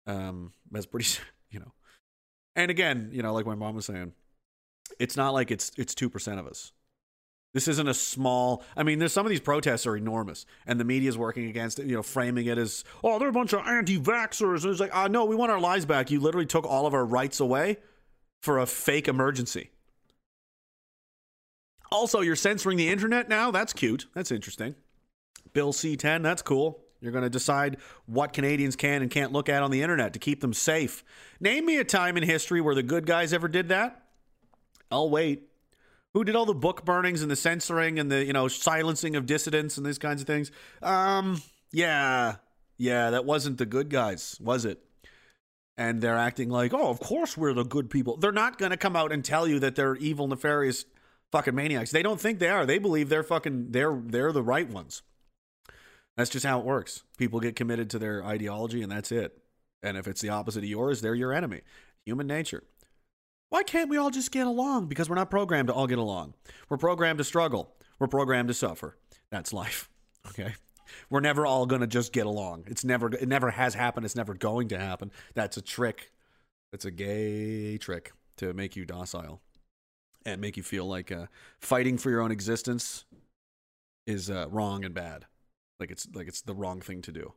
[0.07, 1.07] Um, that's pretty,
[1.51, 1.72] you know.
[2.57, 4.12] And again, you know, like my mom was saying,
[4.99, 6.72] it's not like it's it's two percent of us
[7.57, 8.62] this isn't a small.
[8.76, 11.78] I mean, there's some of these protests are enormous, and the media is working against
[11.78, 11.86] it.
[11.86, 14.62] You know, framing it as, oh, they're a bunch of anti-vaxxers.
[14.62, 16.11] And it's like, uh, no, we want our lives back.
[16.11, 17.78] You literally took all of our rights away.
[18.42, 19.70] for a fake emergency.
[21.90, 23.50] Also, you're censoring the internet now?
[23.50, 24.07] That's cute.
[24.14, 24.74] That's interesting.
[25.52, 26.80] Bill C 10, that's cool.
[27.00, 27.76] You're going to decide
[28.07, 31.04] what Canadians can and can't look at on the internet to keep them safe.
[31.40, 34.02] Name me a time in history where the good guys ever did that.
[34.90, 35.48] I'll wait.
[36.16, 39.26] Who did all the book burnings and the censoring and the, you know, silencing of
[39.26, 40.50] dissidents and these kinds of things?
[40.80, 41.42] Um,
[41.72, 42.36] yeah.
[42.78, 44.82] Yeah, that wasn't the good guys, was it?
[45.76, 48.78] And they're acting like, "Oh, of course we're the good people." They're not going to
[48.78, 50.86] come out and tell you that they're evil, nefarious
[51.32, 51.90] fucking maniacs.
[51.90, 52.64] They don't think they are.
[52.64, 55.02] They believe they're fucking they're they're the right ones.
[56.16, 57.02] That's just how it works.
[57.18, 59.36] People get committed to their ideology and that's it.
[59.82, 61.60] And if it's the opposite of yours, they're your enemy.
[62.06, 62.62] Human nature.
[63.49, 64.86] Why can't we all just get along?
[64.86, 66.34] Because we're not programmed to all get along.
[66.68, 67.74] We're programmed to struggle.
[67.99, 68.97] We're programmed to suffer.
[69.30, 69.88] That's life.
[70.30, 70.55] Okay?
[71.09, 72.64] We're never all going to just get along.
[72.66, 74.05] It's never it never has happened.
[74.05, 75.12] It's never going to happen.
[75.34, 76.11] That's a trick.
[76.72, 79.40] It's a gay trick to make you docile
[80.24, 81.26] and make you feel like uh,
[81.61, 83.05] fighting for your own existence
[84.07, 85.26] is uh, wrong and bad.
[85.78, 87.32] Like it's like it's the wrong thing to do.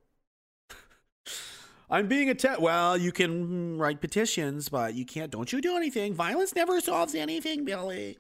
[1.89, 2.61] I'm being attacked.
[2.61, 5.31] Well, you can write petitions, but you can't.
[5.31, 6.13] Don't you do anything?
[6.13, 8.17] Violence never solves anything, Billy.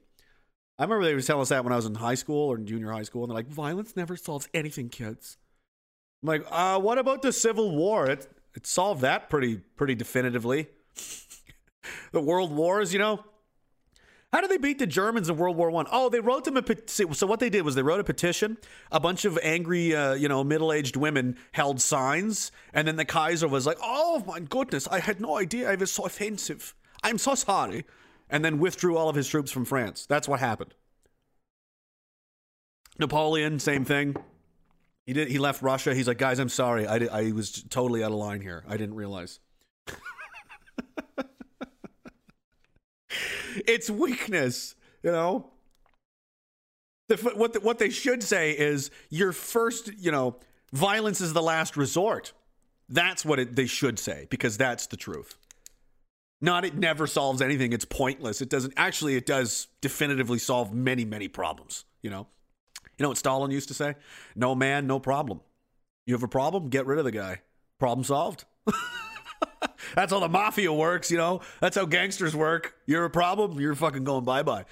[0.77, 2.65] I remember they would tell us that when I was in high school or in
[2.65, 5.37] junior high school, and they're like, "Violence never solves anything, kids."
[6.23, 8.09] I'm like, uh, what about the Civil War?
[8.09, 10.67] It it solved that pretty pretty definitively.
[12.11, 13.23] the World Wars, you know,
[14.31, 15.87] how did they beat the Germans in World War One?
[15.91, 17.13] Oh, they wrote them a petition.
[17.13, 18.57] So what they did was they wrote a petition.
[18.91, 23.47] A bunch of angry, uh, you know, middle-aged women held signs, and then the Kaiser
[23.47, 26.75] was like, "Oh my goodness, I had no idea I was so offensive.
[27.03, 27.85] I'm so sorry,"
[28.29, 30.05] and then withdrew all of his troops from France.
[30.05, 30.73] That's what happened.
[32.99, 34.15] Napoleon, same thing.
[35.05, 35.29] He did.
[35.29, 35.95] He left Russia.
[35.95, 36.85] He's like, guys, I'm sorry.
[36.85, 38.63] I, I was totally out of line here.
[38.67, 39.39] I didn't realize.
[43.67, 45.51] it's weakness, you know.
[47.07, 50.37] The, what the, what they should say is your first, you know,
[50.71, 52.33] violence is the last resort.
[52.87, 55.37] That's what it, they should say because that's the truth.
[56.41, 57.73] Not it never solves anything.
[57.73, 58.41] It's pointless.
[58.41, 59.15] It doesn't actually.
[59.15, 61.85] It does definitively solve many many problems.
[62.01, 62.27] You know.
[62.97, 63.95] You know what Stalin used to say?
[64.35, 65.39] No man, no problem.
[66.05, 67.41] You have a problem, get rid of the guy.
[67.79, 68.45] Problem solved.
[69.95, 71.41] That's how the mafia works, you know?
[71.59, 72.75] That's how gangsters work.
[72.85, 74.65] You're a problem, you're fucking going bye bye.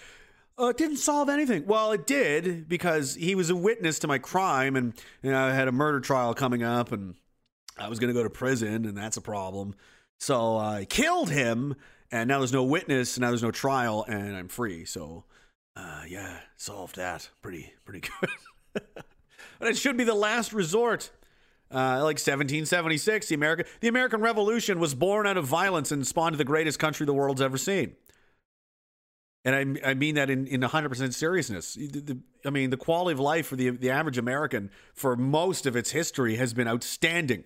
[0.60, 1.66] Uh, it didn't solve anything.
[1.68, 5.54] Well, it did because he was a witness to my crime, and you know, I
[5.54, 7.14] had a murder trial coming up, and
[7.78, 9.76] I was going to go to prison, and that's a problem.
[10.20, 11.76] So I killed him,
[12.12, 14.86] and now there's no witness, and now there's no trial, and I'm free.
[14.86, 15.26] So,
[15.76, 18.08] uh, yeah, solved that pretty pretty
[18.74, 18.84] good.
[19.60, 21.12] but it should be the last resort
[21.72, 26.36] uh, like 1776, the American the American Revolution was born out of violence and spawned
[26.38, 27.96] the greatest country the world's ever seen.
[29.46, 31.76] And I, I mean that in, in 100% seriousness.
[31.76, 35.66] The, the, I mean, the quality of life for the, the average American for most
[35.66, 37.46] of its history has been outstanding.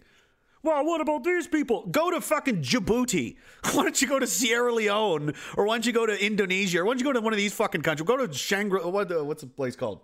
[0.64, 1.86] Well, what about these people?
[1.88, 3.36] Go to fucking Djibouti.
[3.74, 5.34] Why don't you go to Sierra Leone?
[5.56, 6.80] Or why don't you go to Indonesia?
[6.80, 8.08] Or why don't you go to one of these fucking countries?
[8.08, 8.80] Go to Shangri.
[8.82, 10.02] What, what's the place called?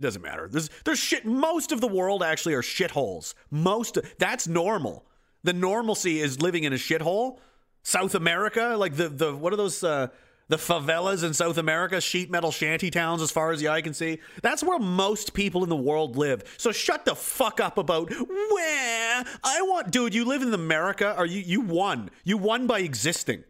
[0.00, 0.48] Doesn't matter.
[0.50, 1.26] There's there's shit.
[1.26, 3.34] Most of the world actually are shitholes.
[3.50, 5.04] Most that's normal.
[5.42, 7.38] The normalcy is living in a shithole.
[7.82, 10.08] South America, like the the what are those uh,
[10.48, 13.94] the favelas in South America, sheet metal shanty towns as far as the eye can
[13.94, 14.18] see.
[14.42, 16.42] That's where most people in the world live.
[16.56, 21.26] So shut the fuck up about where I want dude, you live in America or
[21.26, 22.10] you you won.
[22.24, 23.44] You won by existing.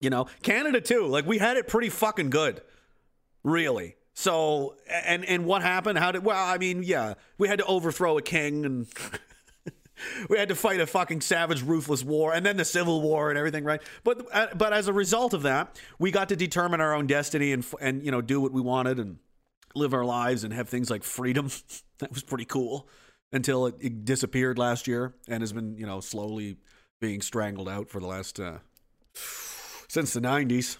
[0.00, 1.06] You know, Canada too.
[1.06, 2.60] Like we had it pretty fucking good.
[3.42, 3.96] Really.
[4.18, 5.96] So and and what happened?
[5.96, 6.24] How did?
[6.24, 8.88] Well, I mean, yeah, we had to overthrow a king and.
[10.28, 13.38] we had to fight a fucking savage, ruthless war, and then the Civil War and
[13.38, 13.80] everything, right?
[14.02, 17.52] But uh, but as a result of that, we got to determine our own destiny
[17.52, 19.18] and and you know do what we wanted and
[19.76, 21.48] live our lives and have things like freedom.
[21.98, 22.88] that was pretty cool
[23.32, 26.56] until it, it, disappeared last year and has been you know slowly
[27.00, 28.58] being strangled out for the last uh,
[29.14, 30.78] since the '90s,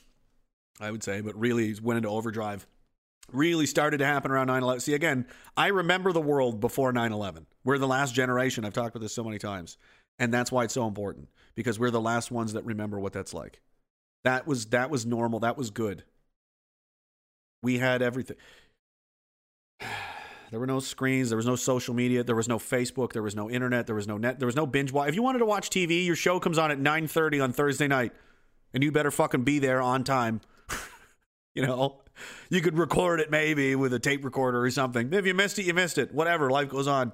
[0.80, 1.20] I would say.
[1.20, 2.66] But really went into overdrive
[3.32, 5.26] really started to happen around 9-11 see again
[5.56, 8.64] i remember the world before 9-11 we're the last generation.
[8.64, 9.76] I've talked about this so many times.
[10.18, 13.34] And that's why it's so important because we're the last ones that remember what that's
[13.34, 13.60] like.
[14.24, 15.40] That was that was normal.
[15.40, 16.04] That was good.
[17.62, 18.36] We had everything.
[20.50, 21.28] There were no screens.
[21.28, 22.24] There was no social media.
[22.24, 23.12] There was no facebook.
[23.12, 23.84] There was no internet.
[23.84, 24.38] There was no net.
[24.38, 26.70] There was no binge watch if you wanted to watch tv your show comes on
[26.70, 28.14] at 9.30 on thursday night
[28.72, 30.40] and you better fucking be there on time.
[31.54, 32.00] You know
[32.50, 35.12] you could record it maybe with a tape recorder or something.
[35.12, 36.12] If you missed it, you missed it.
[36.12, 37.12] Whatever, life goes on.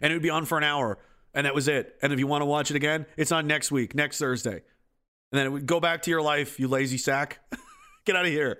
[0.00, 0.98] And it would be on for an hour,
[1.34, 1.96] and that was it.
[2.02, 4.62] And if you want to watch it again, it's on next week, next Thursday.
[5.32, 7.40] And then it would go back to your life, you lazy sack.
[8.04, 8.58] Get out of here.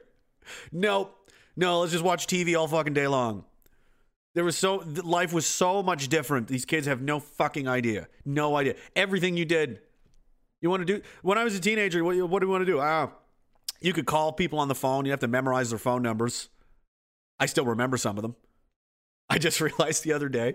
[0.70, 1.30] Nope.
[1.56, 3.44] No, let's just watch TV all fucking day long.
[4.34, 6.48] There was so life was so much different.
[6.48, 8.08] These kids have no fucking idea.
[8.24, 8.76] No idea.
[8.96, 9.80] Everything you did.
[10.62, 12.72] You want to do when I was a teenager, what, what do you want to
[12.72, 12.80] do?
[12.80, 13.10] Ah,
[13.82, 15.04] you could call people on the phone.
[15.04, 16.48] You have to memorize their phone numbers.
[17.38, 18.36] I still remember some of them.
[19.28, 20.54] I just realized the other day,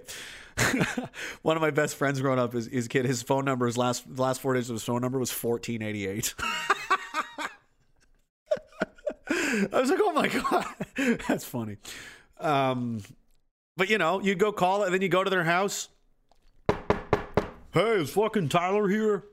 [1.42, 3.06] one of my best friends growing up is his kid.
[3.06, 5.82] His phone number, his last the last four digits of his phone number was fourteen
[5.82, 6.34] eighty eight.
[9.30, 10.66] I was like, oh my god,
[11.28, 11.78] that's funny.
[12.40, 13.02] Um,
[13.76, 15.90] but you know, you go call it, and then you go to their house.
[17.74, 19.24] Hey, is fucking Tyler here?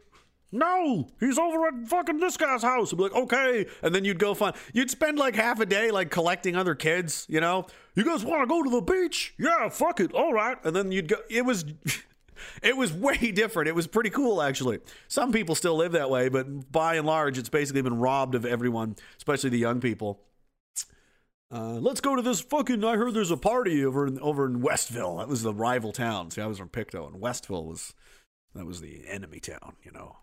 [0.55, 2.93] No, he's over at fucking this guy's house.
[2.93, 3.67] I'd be like, okay.
[3.83, 7.27] And then you'd go find, you'd spend like half a day like collecting other kids,
[7.29, 7.67] you know?
[7.97, 9.35] You guys want to go to the beach?
[9.37, 10.13] Yeah, fuck it.
[10.13, 10.57] All right.
[10.65, 11.65] And then you'd go, it was,
[12.63, 13.69] it was way different.
[13.69, 14.79] It was pretty cool, actually.
[15.09, 18.47] Some people still live that way, but by and large, it's basically been robbed of
[18.47, 20.21] everyone, especially the young people.
[21.51, 22.85] Uh, let's go to this fucking.
[22.85, 25.19] I heard there's a party over in over in Westville.
[25.19, 26.31] That was the rival town.
[26.31, 27.95] See, I was from Pictou, and Westville was
[28.55, 29.77] that was the enemy town.
[29.85, 30.17] You know,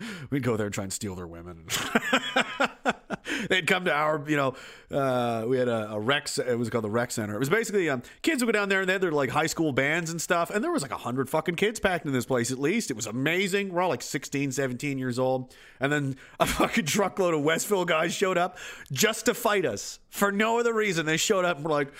[0.30, 1.66] we'd go there and try and steal their women.
[3.48, 4.54] They'd come to our, you know,
[4.90, 6.28] uh, we had a, a rec.
[6.38, 7.34] It was called the rec center.
[7.34, 9.46] It was basically um, kids would go down there and they had their like high
[9.46, 10.50] school bands and stuff.
[10.50, 12.90] And there was like a hundred fucking kids packed in this place at least.
[12.90, 13.72] It was amazing.
[13.72, 15.54] We're all like 16, 17 years old.
[15.80, 18.58] And then a fucking truckload of Westville guys showed up
[18.90, 21.06] just to fight us for no other reason.
[21.06, 21.92] They showed up and were like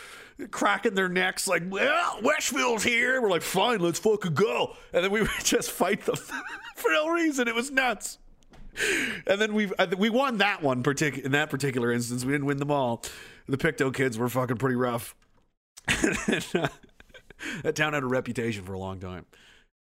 [0.51, 3.20] cracking their necks like, well, Westville's here.
[3.20, 4.76] We're like, fine, let's fucking go.
[4.93, 6.16] And then we would just fight them
[6.74, 7.48] for no reason.
[7.48, 8.18] It was nuts.
[9.26, 12.24] And then we we won that one partic- in that particular instance.
[12.24, 13.02] We didn't win them all.
[13.46, 15.14] The Pictou kids were fucking pretty rough.
[15.88, 15.94] uh,
[17.62, 19.26] that town had a reputation for a long time.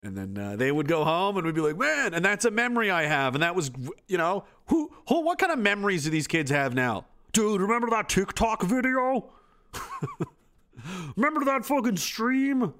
[0.02, 2.50] And then uh, they would go home and we'd be like, man, and that's a
[2.52, 3.34] memory I have.
[3.34, 3.70] And that was,
[4.06, 7.06] you know, who, who, what kind of memories do these kids have now?
[7.32, 9.30] Dude, remember that TikTok video?
[11.16, 12.74] remember that fucking stream?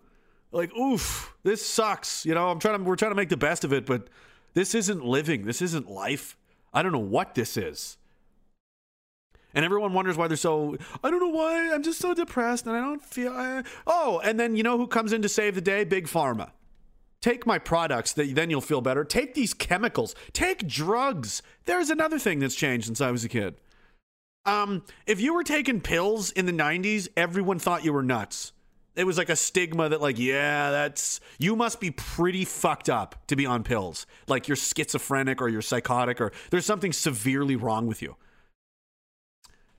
[0.51, 2.25] Like, oof, this sucks.
[2.25, 4.09] You know, I'm trying to, we're trying to make the best of it, but
[4.55, 5.45] this isn't living.
[5.45, 6.37] This isn't life.
[6.73, 7.99] I don't know what this is.
[9.55, 10.77] And everyone wonders why they're so.
[11.03, 11.73] I don't know why.
[11.73, 13.33] I'm just so depressed and I don't feel.
[13.33, 15.85] I, oh, and then you know who comes in to save the day?
[15.85, 16.51] Big Pharma.
[17.21, 19.05] Take my products, that then you'll feel better.
[19.05, 20.15] Take these chemicals.
[20.33, 21.43] Take drugs.
[21.65, 23.57] There's another thing that's changed since I was a kid.
[24.47, 28.53] Um, if you were taking pills in the 90s, everyone thought you were nuts
[28.99, 33.15] it was like a stigma that like yeah that's you must be pretty fucked up
[33.29, 34.07] to be on pills.
[34.27, 38.17] Like you're schizophrenic or you're psychotic or there's something severely wrong with you.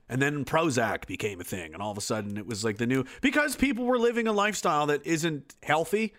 [0.08, 2.86] And then Prozac became a thing and all of a sudden it was like the
[2.86, 6.14] new because people were living a lifestyle that isn't healthy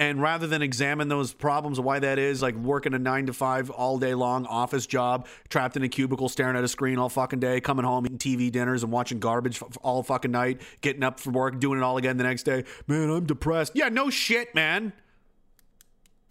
[0.00, 3.68] and rather than examine those problems why that is, like working a nine to five
[3.68, 7.38] all day long office job, trapped in a cubicle, staring at a screen all fucking
[7.38, 11.30] day, coming home, eating TV dinners and watching garbage all fucking night, getting up for
[11.30, 12.64] work, doing it all again the next day.
[12.86, 13.72] Man, I'm depressed.
[13.74, 14.94] Yeah, no shit, man.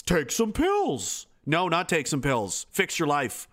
[0.08, 1.28] Take some pills.
[1.46, 2.66] No, not take some pills.
[2.72, 3.48] Fix your life.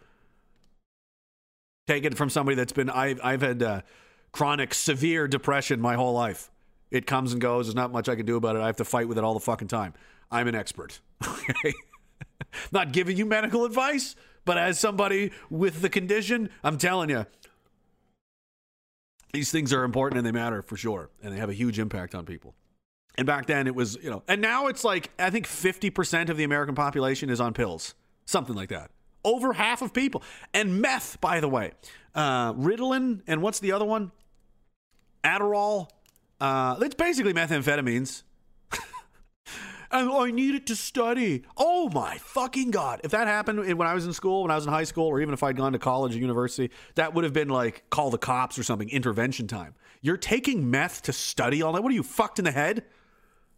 [1.86, 3.82] Take it from somebody that's been, I've, I've had uh,
[4.32, 6.50] chronic, severe depression my whole life.
[6.90, 7.66] It comes and goes.
[7.66, 8.62] There's not much I can do about it.
[8.62, 9.94] I have to fight with it all the fucking time.
[10.30, 11.00] I'm an expert.
[11.26, 11.74] Okay.
[12.72, 17.26] not giving you medical advice, but as somebody with the condition, I'm telling you,
[19.32, 21.10] these things are important and they matter for sure.
[21.22, 22.54] And they have a huge impact on people.
[23.18, 26.36] And back then it was, you know, and now it's like, I think 50% of
[26.36, 28.90] the American population is on pills, something like that.
[29.24, 30.22] Over half of people.
[30.54, 31.72] And meth, by the way,
[32.14, 34.12] uh, Ritalin, and what's the other one?
[35.24, 35.88] Adderall,
[36.40, 38.22] uh, it's basically methamphetamines.
[39.90, 41.44] and I needed to study.
[41.56, 43.00] Oh my fucking god!
[43.04, 45.20] If that happened when I was in school, when I was in high school, or
[45.20, 48.18] even if I'd gone to college or university, that would have been like call the
[48.18, 48.88] cops or something.
[48.90, 49.74] Intervention time.
[50.02, 51.82] You're taking meth to study all night.
[51.82, 52.84] What are you fucked in the head?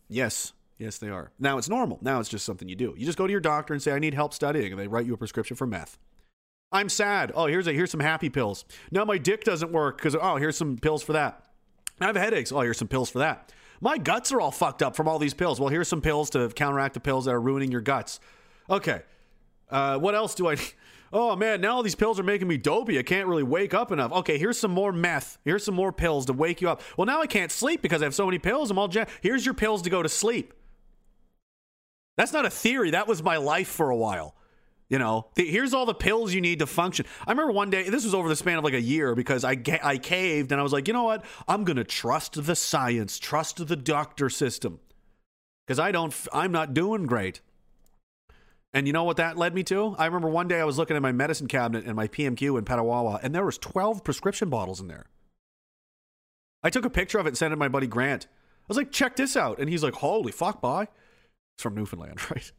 [0.09, 1.33] Yes, yes, they are.
[1.39, 1.99] Now it's normal.
[2.01, 2.95] Now it's just something you do.
[2.97, 5.07] You just go to your doctor and say, "I need help studying," and they write
[5.07, 5.99] you a prescription for meth.
[6.71, 7.33] I'm sad.
[7.35, 8.65] Oh, here's a here's some happy pills.
[8.91, 11.45] Now my dick doesn't work because oh, here's some pills for that.
[12.01, 12.53] I have headaches.
[12.53, 13.53] Oh, here's some pills for that.
[13.81, 15.61] My guts are all fucked up from all these pills.
[15.61, 18.21] Well, here's some pills to counteract the pills that are ruining your guts.
[18.69, 19.03] Okay.
[19.71, 20.57] Uh, what else do I?
[21.11, 22.99] Oh man, now all these pills are making me dopey.
[22.99, 24.13] I can't really wake up enough.
[24.13, 25.39] Okay, here's some more meth.
[25.43, 26.83] Here's some more pills to wake you up.
[26.99, 28.71] Well, now I can't sleep because I have so many pills.
[28.71, 29.09] I'm all jet.
[29.23, 30.53] Here's your pills to go to sleep.
[32.19, 32.91] That's not a theory.
[32.91, 34.35] That was my life for a while.
[34.89, 37.05] You know, the, here's all the pills you need to function.
[37.27, 39.57] I remember one day, this was over the span of like a year because I,
[39.83, 41.25] I caved and I was like, you know what?
[41.47, 44.81] I'm going to trust the science, trust the doctor system
[45.67, 47.43] because I don't, I'm not doing great.
[48.73, 49.95] And you know what that led me to?
[49.99, 52.65] I remember one day I was looking at my medicine cabinet and my PMQ in
[52.65, 55.07] Petawawa, and there was 12 prescription bottles in there.
[56.63, 58.27] I took a picture of it and sent it to my buddy Grant.
[58.27, 59.59] I was like, check this out.
[59.59, 60.87] And he's like, holy fuck, boy.
[61.57, 62.53] It's from Newfoundland, right?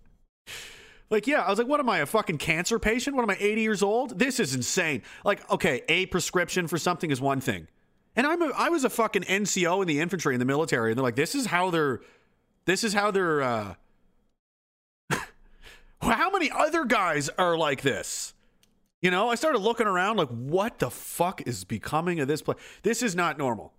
[1.09, 3.15] Like, yeah, I was like, what am I, a fucking cancer patient?
[3.15, 4.19] What am I, 80 years old?
[4.19, 5.01] This is insane.
[5.25, 7.67] Like, okay, a prescription for something is one thing.
[8.15, 10.97] And I'm a, I was a fucking NCO in the infantry in the military, and
[10.97, 12.01] they're like, this is how they're,
[12.65, 13.75] this is how they're, uh,
[16.01, 18.33] how many other guys are like this?
[19.01, 22.57] You know, I started looking around like, what the fuck is becoming of this place?
[22.83, 23.73] This is not normal.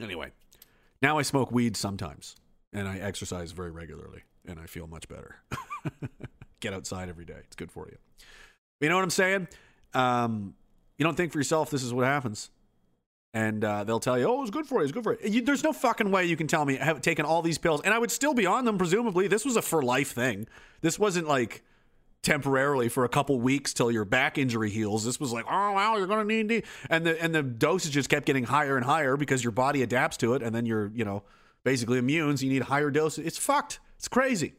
[0.00, 0.32] Anyway,
[1.00, 2.36] now I smoke weed sometimes,
[2.72, 5.36] and I exercise very regularly, and I feel much better.
[6.62, 7.40] Get outside every day.
[7.44, 7.98] It's good for you.
[8.80, 9.48] You know what I'm saying?
[9.94, 10.54] Um,
[10.96, 12.50] you don't think for yourself this is what happens.
[13.34, 14.84] And uh, they'll tell you, oh, it's good for you.
[14.84, 15.28] It's good for you.
[15.28, 15.42] you.
[15.42, 17.92] There's no fucking way you can tell me I have taken all these pills, and
[17.92, 19.26] I would still be on them, presumably.
[19.26, 20.46] This was a for life thing.
[20.82, 21.64] This wasn't like
[22.22, 25.04] temporarily for a couple weeks till your back injury heals.
[25.04, 28.44] This was like, oh wow, you're gonna need and the and the dosages kept getting
[28.44, 31.24] higher and higher because your body adapts to it, and then you're you know
[31.64, 33.26] basically immune, so you need higher doses.
[33.26, 33.80] It's fucked.
[33.96, 34.54] It's crazy.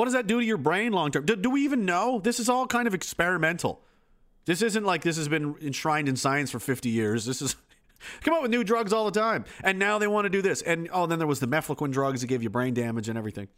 [0.00, 1.26] What does that do to your brain long term?
[1.26, 2.20] Do, do we even know?
[2.20, 3.82] This is all kind of experimental.
[4.46, 7.26] This isn't like this has been enshrined in science for 50 years.
[7.26, 7.54] This is
[8.22, 9.44] come up with new drugs all the time.
[9.62, 10.62] And now they want to do this.
[10.62, 13.48] And oh, then there was the mefloquine drugs that gave you brain damage and everything.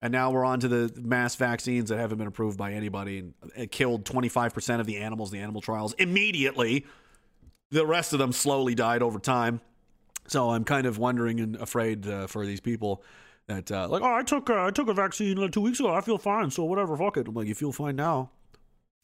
[0.00, 3.70] And now we're on to the mass vaccines that haven't been approved by anybody and
[3.70, 6.86] killed 25% of the animals the animal trials immediately.
[7.72, 9.60] The rest of them slowly died over time.
[10.28, 13.04] So I'm kind of wondering and afraid uh, for these people
[13.46, 15.92] that uh, like, oh, I took uh, I took a vaccine like two weeks ago.
[15.92, 16.50] I feel fine.
[16.50, 17.28] So whatever, fuck it.
[17.28, 18.30] I'm like, you feel fine now.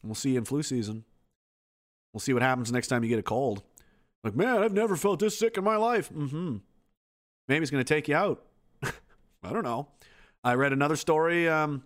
[0.03, 1.05] We'll see you in flu season.
[2.13, 3.63] We'll see what happens next time you get a cold.
[4.23, 6.11] Like, man, I've never felt this sick in my life.
[6.11, 6.57] Mm-hmm.
[7.47, 8.43] Maybe it's to take you out.
[8.83, 9.87] I don't know.
[10.43, 11.47] I read another story.
[11.47, 11.83] Um,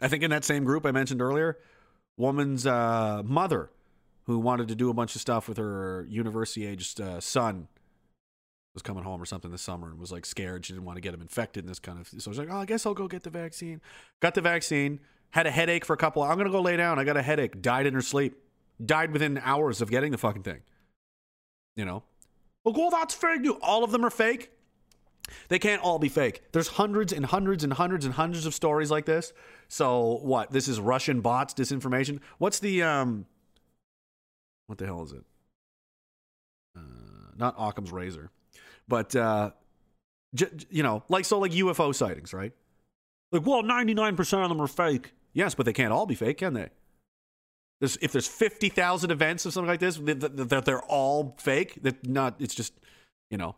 [0.00, 1.58] I think in that same group I mentioned earlier,
[2.16, 3.70] woman's uh, mother
[4.24, 7.68] who wanted to do a bunch of stuff with her university aged uh, son
[8.74, 10.64] was coming home or something this summer and was like scared.
[10.64, 12.08] She didn't want to get him infected and this kind of.
[12.08, 13.80] So I was like, oh, I guess I'll go get the vaccine.
[14.20, 15.00] Got the vaccine.
[15.30, 16.22] Had a headache for a couple.
[16.22, 16.98] I'm gonna go lay down.
[16.98, 17.62] I got a headache.
[17.62, 18.34] Died in her sleep.
[18.84, 20.60] Died within hours of getting the fucking thing.
[21.76, 22.02] You know.
[22.64, 23.56] Well, well, that's fake news.
[23.62, 24.50] All of them are fake.
[25.48, 26.42] They can't all be fake.
[26.52, 29.32] There's hundreds and hundreds and hundreds and hundreds of stories like this.
[29.68, 30.50] So what?
[30.50, 32.20] This is Russian bots, disinformation.
[32.38, 33.26] What's the um?
[34.66, 35.24] What the hell is it?
[36.76, 36.80] Uh,
[37.36, 38.30] not Occam's razor.
[38.92, 39.52] But uh,
[40.34, 42.52] j- you know, like so, like UFO sightings, right?
[43.30, 45.14] Like, well, ninety nine percent of them are fake.
[45.32, 46.68] Yes, but they can't all be fake, can they?
[47.80, 51.78] There's, if there's fifty thousand events of something like this, that they're all fake.
[51.80, 52.36] That not.
[52.38, 52.74] It's just,
[53.30, 53.56] you know,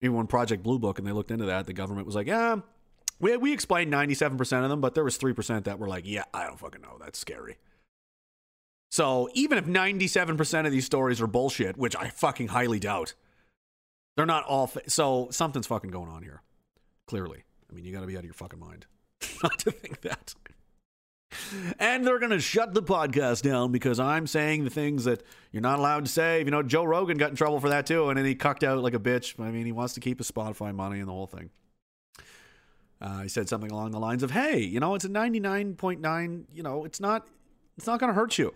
[0.00, 2.60] even when Project Blue Book and they looked into that, the government was like, yeah.
[3.18, 6.46] We, we explained 97% of them, but there was 3% that were like, yeah, I
[6.46, 6.98] don't fucking know.
[7.00, 7.56] That's scary.
[8.92, 13.14] So even if 97% of these stories are bullshit, which I fucking highly doubt,
[14.18, 14.66] they're not all.
[14.66, 16.42] Fa- so something's fucking going on here.
[17.06, 18.84] Clearly, I mean, you got to be out of your fucking mind
[19.44, 20.34] not to think that.
[21.78, 25.62] And they're going to shut the podcast down because I'm saying the things that you're
[25.62, 26.40] not allowed to say.
[26.40, 28.82] You know, Joe Rogan got in trouble for that too, and then he cucked out
[28.82, 29.38] like a bitch.
[29.38, 31.50] I mean, he wants to keep his Spotify money and the whole thing.
[33.00, 36.44] Uh, he said something along the lines of, "Hey, you know, it's a 99.9.
[36.52, 37.28] You know, it's not,
[37.76, 38.52] it's not going to hurt you."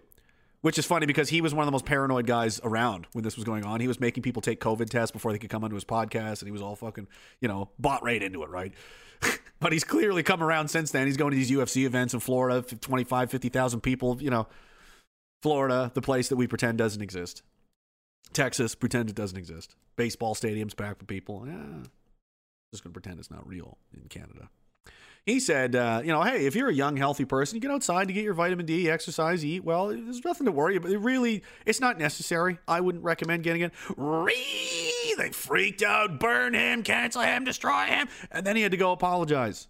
[0.63, 3.35] Which is funny because he was one of the most paranoid guys around when this
[3.35, 3.81] was going on.
[3.81, 6.47] He was making people take COVID tests before they could come onto his podcast, and
[6.47, 7.09] he was all fucking,
[7.41, 8.73] you know, bought right into it, right?
[9.61, 11.09] but he's clearly come around since then.
[11.09, 14.47] He's going to these UFC events in Florida, 25, 50,000 people, you know.
[15.43, 17.43] Florida, the place that we pretend doesn't exist.
[18.33, 19.75] Texas, pretend it doesn't exist.
[19.97, 21.45] Baseball stadiums packed with people.
[21.45, 21.83] Yeah,
[22.73, 24.49] just going to pretend it's not real in Canada
[25.25, 28.09] he said, uh, you know, hey, if you're a young, healthy person, you get outside
[28.09, 29.63] to get your vitamin D, exercise, eat.
[29.65, 30.91] Well, there's nothing to worry about.
[30.91, 32.59] It really, it's not necessary.
[32.67, 33.73] I wouldn't recommend getting it.
[33.97, 38.77] Ree, They freaked out, burn him, cancel him, destroy him, and then he had to
[38.77, 39.69] go apologize.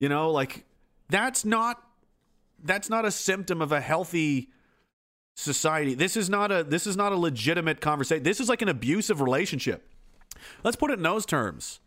[0.00, 0.64] You know, like
[1.10, 1.82] that's not
[2.62, 4.50] that's not a symptom of a healthy
[5.36, 5.94] society.
[5.94, 8.22] This is not a this is not a legitimate conversation.
[8.22, 9.90] This is like an abusive relationship.
[10.62, 11.80] Let's put it in those terms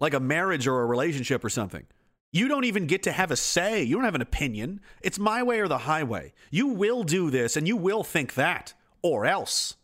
[0.00, 1.86] like a marriage or a relationship or something.
[2.32, 3.84] You don't even get to have a say.
[3.84, 4.80] You don't have an opinion.
[5.02, 6.32] It's my way or the highway.
[6.50, 9.76] You will do this and you will think that, or else.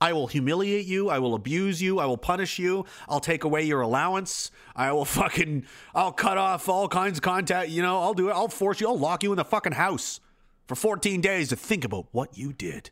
[0.00, 1.08] I will humiliate you.
[1.08, 1.98] I will abuse you.
[1.98, 2.84] I will punish you.
[3.08, 4.50] I'll take away your allowance.
[4.76, 5.64] I will fucking,
[5.94, 7.70] I'll cut off all kinds of contact.
[7.70, 8.32] You know, I'll do it.
[8.32, 8.86] I'll force you.
[8.86, 10.20] I'll lock you in the fucking house
[10.68, 12.90] for 14 days to think about what you did.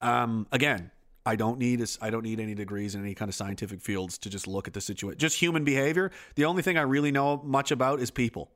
[0.00, 0.90] Um, again,
[1.26, 4.30] I don't need I don't need any degrees in any kind of scientific fields to
[4.30, 5.18] just look at the situation.
[5.18, 6.10] Just human behavior.
[6.34, 8.50] The only thing I really know much about is people.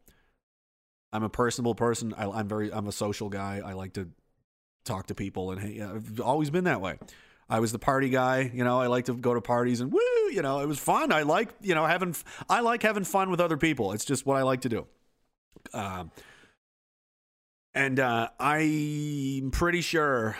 [1.13, 2.13] I'm a personable person.
[2.17, 3.63] I, am very I'm a social guy.
[3.65, 4.11] I like to
[4.85, 6.99] talk to people, and hey, I've always been that way.
[7.49, 8.79] I was the party guy, you know.
[8.79, 10.01] I like to go to parties and woo,
[10.31, 10.61] you know.
[10.61, 11.13] It was fun.
[11.13, 12.15] I like, you know, having.
[12.51, 13.93] I like having fun with other people.
[13.93, 14.87] It's just what I like to do.
[15.73, 16.11] Um,
[17.79, 20.37] and uh, I'm pretty sure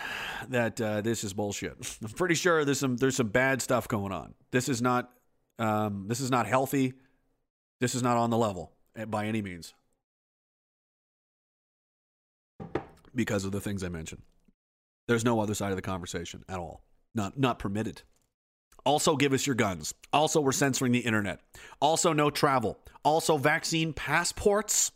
[0.49, 1.73] that uh, this is bullshit.
[2.03, 4.33] I'm pretty sure there's some there's some bad stuff going on.
[4.51, 5.09] This is not
[5.57, 6.93] um, this is not healthy.
[7.79, 9.73] This is not on the level eh, by any means
[13.15, 14.21] because of the things I mentioned.
[15.07, 16.83] There's no other side of the conversation at all.
[17.15, 18.01] Not not permitted.
[18.85, 19.93] Also, give us your guns.
[20.11, 21.39] Also, we're censoring the internet.
[21.79, 22.79] Also, no travel.
[23.03, 24.91] Also, vaccine passports,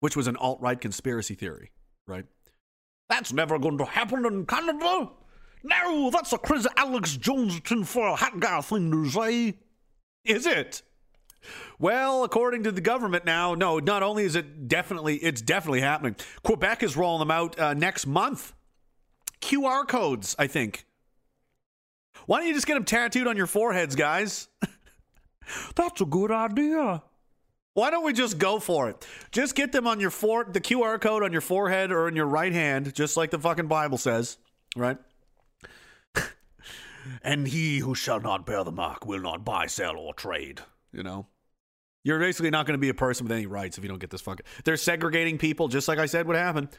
[0.00, 1.72] which was an alt right conspiracy theory,
[2.06, 2.24] right?
[3.08, 5.10] That's never going to happen in Canada.
[5.62, 9.58] No, that's a Chris Alex Jones tinfoil hat guy thing to say.
[10.24, 10.82] Is it?
[11.78, 16.16] Well, according to the government now, no, not only is it definitely, it's definitely happening.
[16.42, 18.52] Quebec is rolling them out uh, next month.
[19.40, 20.86] QR codes, I think.
[22.26, 24.48] Why don't you just get them tattooed on your foreheads, guys?
[25.76, 27.02] That's a good idea.
[27.76, 29.06] Why don't we just go for it?
[29.32, 32.24] Just get them on your fore the QR code on your forehead or in your
[32.24, 34.38] right hand, just like the fucking Bible says,
[34.74, 34.96] right?
[37.22, 40.62] and he who shall not bear the mark will not buy, sell, or trade.
[40.90, 41.26] You know?
[42.02, 44.08] You're basically not going to be a person with any rights if you don't get
[44.08, 44.46] this fucking.
[44.64, 46.70] They're segregating people, just like I said would happen.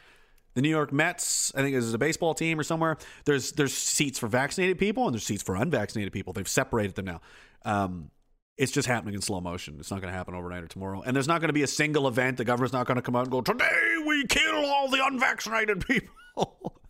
[0.55, 2.97] The New York Mets, I think was a baseball team or somewhere.
[3.25, 6.33] There's there's seats for vaccinated people and there's seats for unvaccinated people.
[6.33, 7.21] They've separated them now.
[7.65, 8.09] Um,
[8.57, 9.77] it's just happening in slow motion.
[9.79, 11.03] It's not going to happen overnight or tomorrow.
[11.05, 12.37] And there's not going to be a single event.
[12.37, 15.85] The government's not going to come out and go, today we kill all the unvaccinated
[15.87, 16.81] people.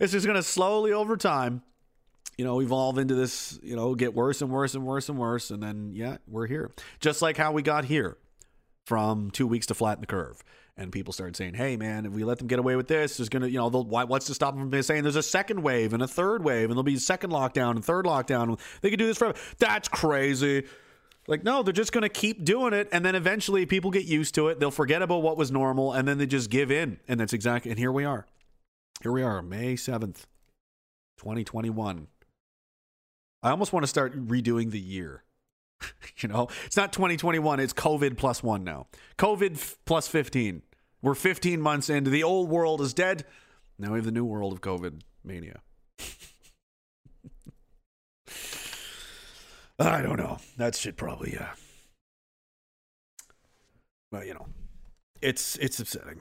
[0.00, 1.62] it's just going to slowly over time,
[2.36, 5.50] you know, evolve into this, you know, get worse and worse and worse and worse.
[5.50, 6.70] And then, yeah, we're here.
[7.00, 8.16] Just like how we got here
[8.86, 10.42] from two weeks to flatten the curve.
[10.76, 13.28] And people started saying, hey, man, if we let them get away with this, there's
[13.28, 15.92] going to, you know, why, what's to stop them from saying there's a second wave
[15.92, 18.60] and a third wave and there'll be a second lockdown and third lockdown.
[18.82, 19.36] They could do this forever.
[19.58, 20.64] That's crazy.
[21.28, 22.88] Like, no, they're just going to keep doing it.
[22.90, 24.58] And then eventually people get used to it.
[24.58, 26.98] They'll forget about what was normal and then they just give in.
[27.06, 28.26] And that's exactly, and here we are.
[29.02, 30.24] Here we are, May 7th,
[31.18, 32.08] 2021.
[33.42, 35.22] I almost want to start redoing the year.
[36.16, 38.86] you know, it's not 2021, it's COVID plus one now.
[39.18, 40.62] COVID f- plus 15.
[41.02, 43.24] We're 15 months into the old world is dead.
[43.78, 45.60] Now we have the new world of COVID mania.
[49.78, 50.38] I don't know.
[50.56, 51.50] That shit probably, yeah.
[54.10, 54.46] But you know,
[55.22, 56.20] it's it's upsetting.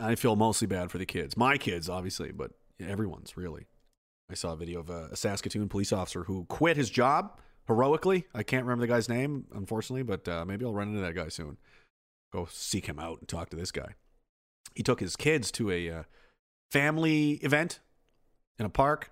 [0.00, 3.66] I feel mostly bad for the kids, my kids, obviously, but everyone's really.
[4.30, 8.26] I saw a video of a, a Saskatoon police officer who quit his job heroically.
[8.34, 11.28] I can't remember the guy's name, unfortunately, but uh, maybe I'll run into that guy
[11.28, 11.56] soon.
[12.32, 13.94] Go seek him out and talk to this guy.
[14.74, 16.02] He took his kids to a uh,
[16.70, 17.80] family event
[18.58, 19.10] in a park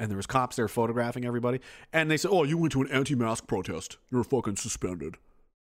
[0.00, 1.60] and there was cops there photographing everybody.
[1.92, 3.98] And they said, "Oh, you went to an anti-mask protest.
[4.10, 5.16] You're fucking suspended."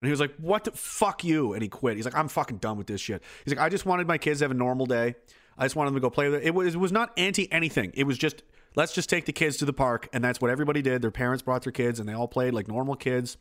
[0.01, 1.97] And he was like, "What the fuck you?" And he quit.
[1.97, 4.39] He's like, "I'm fucking done with this shit." He's like, "I just wanted my kids
[4.39, 5.15] to have a normal day.
[5.57, 6.47] I just wanted them to go play with it.
[6.47, 7.91] It was, it was not anti anything.
[7.93, 8.41] It was just
[8.75, 11.01] let's just take the kids to the park, and that's what everybody did.
[11.01, 13.37] Their parents brought their kids, and they all played like normal kids,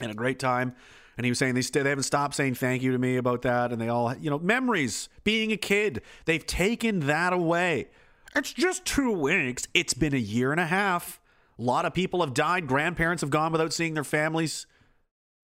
[0.00, 0.74] and a great time."
[1.16, 3.42] And he was saying they, st- they haven't stopped saying thank you to me about
[3.42, 3.72] that.
[3.72, 7.88] And they all, you know, memories, being a kid, they've taken that away.
[8.34, 9.66] It's just two weeks.
[9.74, 11.20] It's been a year and a half.
[11.58, 12.66] A lot of people have died.
[12.66, 14.66] Grandparents have gone without seeing their families.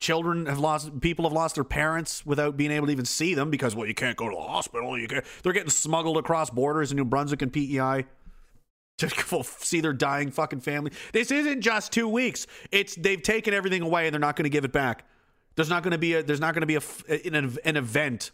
[0.00, 1.00] Children have lost.
[1.00, 3.94] People have lost their parents without being able to even see them because well, you
[3.94, 4.98] can't go to the hospital.
[4.98, 5.24] You can't.
[5.42, 8.04] They're getting smuggled across borders in New Brunswick and PEI
[8.98, 9.08] to
[9.44, 10.92] see their dying fucking family.
[11.12, 12.46] This isn't just two weeks.
[12.70, 15.06] It's they've taken everything away and they're not going to give it back.
[15.56, 16.22] There's not going to be a.
[16.22, 18.30] There's not going to be a an, an event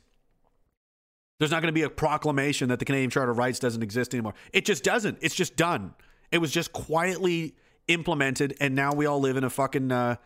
[1.40, 4.14] there's not going to be a proclamation that the Canadian Charter of Rights doesn't exist
[4.14, 4.34] anymore.
[4.52, 5.18] It just doesn't.
[5.22, 5.94] It's just done.
[6.30, 7.56] It was just quietly
[7.88, 10.16] implemented, and now we all live in a fucking, uh,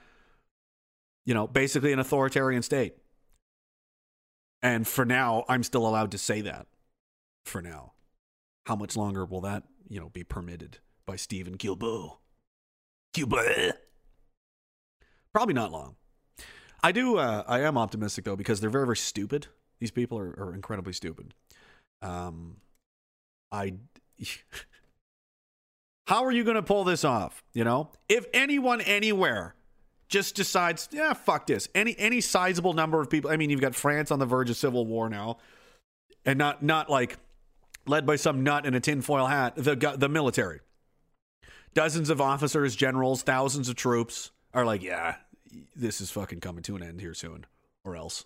[1.25, 2.97] you know, basically an authoritarian state.
[4.61, 6.67] And for now, I'm still allowed to say that.
[7.45, 7.93] For now,
[8.67, 12.17] how much longer will that, you know, be permitted by Stephen Guilbeault?
[13.15, 13.75] Guilbeault.
[15.33, 15.95] Probably not long.
[16.83, 17.19] I do.
[17.19, 19.47] Uh, I am optimistic though because they're very, very stupid.
[19.85, 21.35] These people are, are incredibly stupid.
[22.01, 22.57] Um,
[23.53, 23.75] I.
[26.07, 27.45] How are you going to pull this off?
[27.53, 29.55] You know, if anyone anywhere
[30.09, 31.69] just decides, yeah, fuck this.
[31.75, 33.31] Any any sizable number of people.
[33.31, 35.37] I mean, you've got France on the verge of civil war now,
[36.25, 37.19] and not not like
[37.87, 40.61] led by some nut in a tinfoil hat, the the military.
[41.75, 45.17] Dozens of officers, generals, thousands of troops are like, yeah,
[45.77, 47.45] this is fucking coming to an end here soon,
[47.85, 48.25] or else.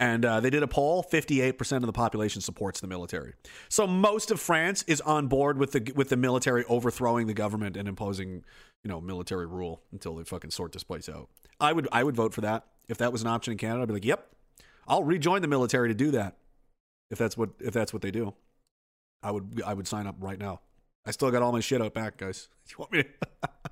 [0.00, 3.34] And uh, they did a poll: fifty-eight percent of the population supports the military.
[3.68, 7.76] So most of France is on board with the with the military overthrowing the government
[7.76, 8.44] and imposing,
[8.84, 11.28] you know, military rule until they fucking sort this place out.
[11.60, 13.82] I would I would vote for that if that was an option in Canada.
[13.82, 14.28] I'd be like, yep,
[14.86, 16.36] I'll rejoin the military to do that.
[17.10, 18.34] If that's what if that's what they do,
[19.22, 20.60] I would I would sign up right now.
[21.06, 22.48] I still got all my shit out back, guys.
[22.68, 23.08] You want me to?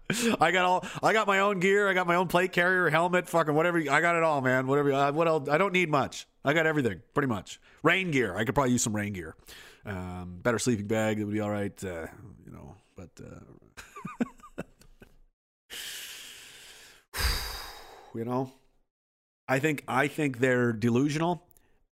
[0.40, 0.84] I got all.
[1.02, 1.88] I got my own gear.
[1.88, 3.78] I got my own plate carrier, helmet, fucking whatever.
[3.78, 4.66] I got it all, man.
[4.66, 4.92] Whatever.
[4.92, 5.48] Uh, what else?
[5.48, 6.26] I don't need much.
[6.44, 7.60] I got everything, pretty much.
[7.82, 8.36] Rain gear.
[8.36, 9.34] I could probably use some rain gear.
[9.84, 11.18] Um, better sleeping bag.
[11.18, 11.84] It would be all right.
[11.84, 12.06] Uh,
[12.44, 13.10] you know, but.
[13.20, 14.62] Uh,
[18.14, 18.52] you know,
[19.48, 21.42] I think I think they're delusional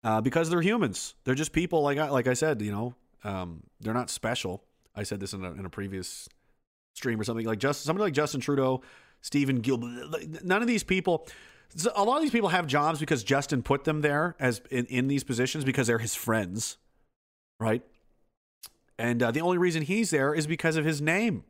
[0.04, 1.14] uh, because they're humans.
[1.24, 1.82] They're just people.
[1.82, 4.62] Like I, like I said, you know, um, they're not special.
[4.94, 6.28] I said this in a, in a previous
[6.94, 8.82] stream or something like just somebody like Justin Trudeau,
[9.20, 10.44] Stephen Gilbert.
[10.44, 11.26] None of these people.
[11.94, 15.08] A lot of these people have jobs because Justin put them there as in, in
[15.08, 16.78] these positions because they're his friends,
[17.58, 17.82] right?
[18.96, 21.42] And uh, the only reason he's there is because of his name,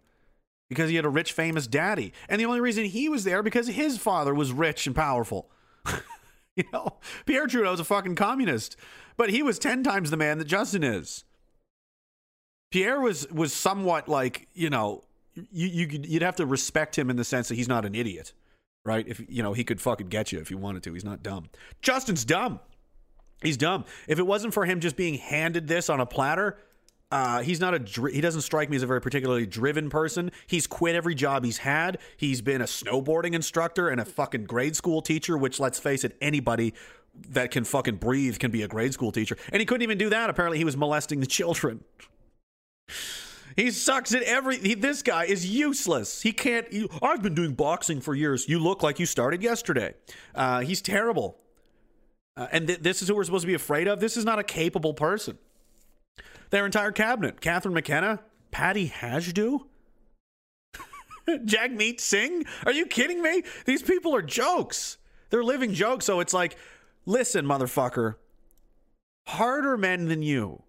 [0.70, 3.68] because he had a rich, famous daddy, and the only reason he was there because
[3.68, 5.50] his father was rich and powerful.
[6.56, 6.96] you know,
[7.26, 8.76] Pierre Trudeau Trudeau's a fucking communist,
[9.18, 11.24] but he was ten times the man that Justin is.
[12.70, 15.04] Pierre was was somewhat like you know
[15.34, 18.32] you you you'd have to respect him in the sense that he's not an idiot,
[18.84, 19.06] right?
[19.06, 20.94] If you know he could fucking get you if he wanted to.
[20.94, 21.50] He's not dumb.
[21.82, 22.60] Justin's dumb.
[23.42, 23.84] He's dumb.
[24.08, 26.56] If it wasn't for him just being handed this on a platter,
[27.10, 28.10] uh, he's not a.
[28.10, 30.30] He doesn't strike me as a very particularly driven person.
[30.46, 31.98] He's quit every job he's had.
[32.16, 35.36] He's been a snowboarding instructor and a fucking grade school teacher.
[35.36, 36.74] Which, let's face it, anybody
[37.28, 39.36] that can fucking breathe can be a grade school teacher.
[39.52, 40.30] And he couldn't even do that.
[40.30, 41.84] Apparently, he was molesting the children.
[43.56, 44.58] He sucks at every.
[44.58, 46.22] He, this guy is useless.
[46.22, 46.66] He can't.
[47.02, 48.48] I've been doing boxing for years.
[48.48, 49.94] You look like you started yesterday.
[50.34, 51.38] Uh, he's terrible.
[52.36, 54.00] Uh, and th- this is who we're supposed to be afraid of.
[54.00, 55.38] This is not a capable person.
[56.50, 58.20] Their entire cabinet: Catherine McKenna,
[58.50, 59.60] Patty Hajdu,
[61.28, 62.44] Jagmeet Singh.
[62.66, 63.44] Are you kidding me?
[63.66, 64.98] These people are jokes.
[65.30, 66.04] They're living jokes.
[66.04, 66.56] So it's like,
[67.06, 68.16] listen, motherfucker.
[69.26, 70.64] Harder men than you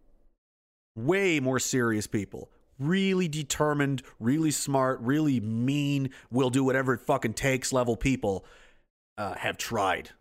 [0.96, 2.50] way more serious people.
[2.78, 8.46] Really determined, really smart, really mean, will do whatever it fucking takes level people
[9.18, 10.12] uh, have tried.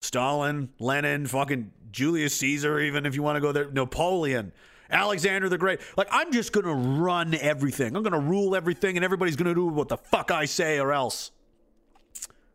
[0.00, 4.52] Stalin, Lenin, fucking Julius Caesar, even if you want to go there, Napoleon,
[4.90, 5.80] Alexander the Great.
[5.96, 7.96] Like, I'm just going to run everything.
[7.96, 10.78] I'm going to rule everything, and everybody's going to do what the fuck I say
[10.78, 11.30] or else.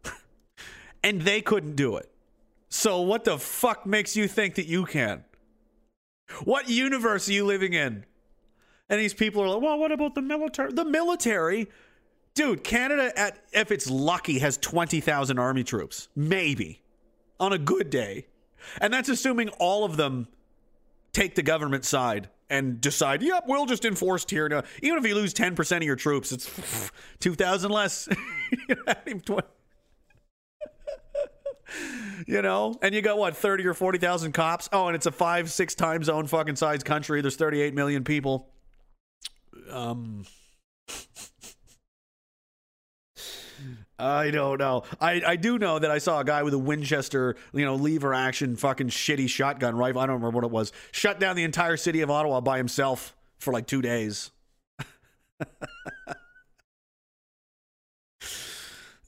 [1.03, 2.09] and they couldn't do it.
[2.69, 5.25] So, what the fuck makes you think that you can?
[6.43, 8.05] What universe are you living in?
[8.89, 10.71] And these people are like, well, what about the military?
[10.71, 11.67] The military,
[12.35, 16.09] dude, Canada, at if it's lucky, has 20,000 army troops.
[16.15, 16.81] Maybe.
[17.39, 18.27] On a good day.
[18.79, 20.27] And that's assuming all of them
[21.11, 24.25] take the government side and decide, yep, we'll just enforce.
[24.31, 28.07] Now, even if you lose 10% of your troops, it's 2,000 less.
[32.27, 34.69] you know, and you got what thirty or forty thousand cops.
[34.71, 37.21] Oh, and it's a five, six time zone fucking size country.
[37.21, 38.49] There's thirty eight million people.
[39.69, 40.25] Um.
[43.99, 44.83] I don't know.
[44.99, 48.13] I, I do know that I saw a guy with a Winchester, you know, lever
[48.13, 50.01] action fucking shitty shotgun rifle.
[50.01, 50.73] I don't remember what it was.
[50.91, 54.31] Shut down the entire city of Ottawa by himself for like two days.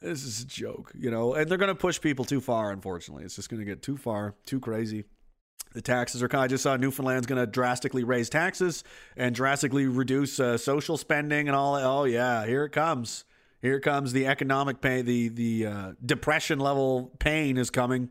[0.01, 3.25] this is a joke, you know, and they're going to push people too far, unfortunately.
[3.25, 5.05] It's just going to get too far, too crazy.
[5.75, 8.83] The taxes are kind of, just saw Newfoundland's going to drastically raise taxes
[9.15, 11.75] and drastically reduce uh, social spending and all.
[11.75, 13.25] Oh, yeah, here it comes.
[13.61, 18.09] Here comes the economic pain, the, the uh, depression level pain is coming.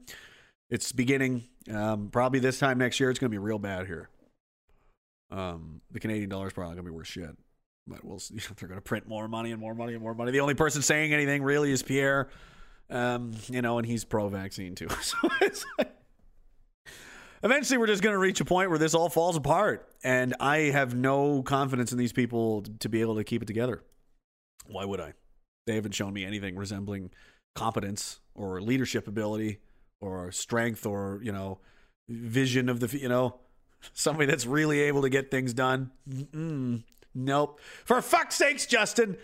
[0.70, 1.44] It's beginning.
[1.72, 4.08] Um, probably this time next year, it's going to be real bad here.
[5.30, 7.36] Um, the Canadian dollar is probably going to be worth shit
[7.86, 8.36] but we'll see.
[8.36, 10.32] If they're going to print more money and more money and more money.
[10.32, 12.28] The only person saying anything really is Pierre,
[12.90, 14.88] um, you know, and he's pro-vaccine too.
[15.02, 15.92] So it's like,
[17.44, 20.58] eventually, we're just going to reach a point where this all falls apart, and I
[20.70, 23.82] have no confidence in these people to be able to keep it together.
[24.66, 25.12] Why would I?
[25.66, 27.10] They haven't shown me anything resembling
[27.54, 29.58] competence or leadership ability
[30.00, 31.60] or strength or you know
[32.08, 33.36] vision of the you know
[33.92, 35.90] somebody that's really able to get things done.
[36.08, 36.82] Mm-mm.
[37.14, 37.60] Nope.
[37.84, 39.16] For fuck's sakes, Justin.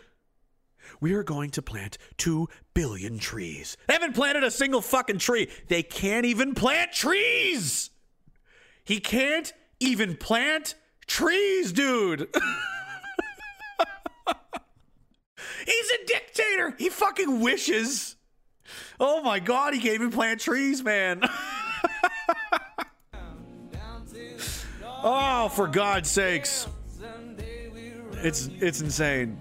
[1.01, 3.77] We are going to plant two billion trees.
[3.87, 5.49] They haven't planted a single fucking tree.
[5.69, 7.91] They can't even plant trees.
[8.85, 10.75] He can't even plant
[11.07, 12.29] trees, dude.
[15.67, 16.75] He's a dictator.
[16.79, 18.17] He fucking wishes.
[18.99, 21.23] Oh my god, he can't even plant trees, man.
[25.03, 26.67] oh, for God's sakes.
[28.23, 29.39] It's it's insane.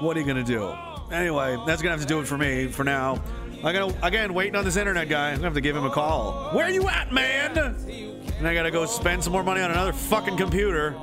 [0.00, 0.74] What are you gonna do?
[1.12, 3.22] Anyway, that's gonna have to do it for me for now.
[3.64, 5.30] I gotta again waiting on this internet guy.
[5.30, 6.50] I'm gonna have to give him a call.
[6.52, 7.58] Where you at, man?
[7.58, 10.94] And I gotta go spend some more money on another fucking computer.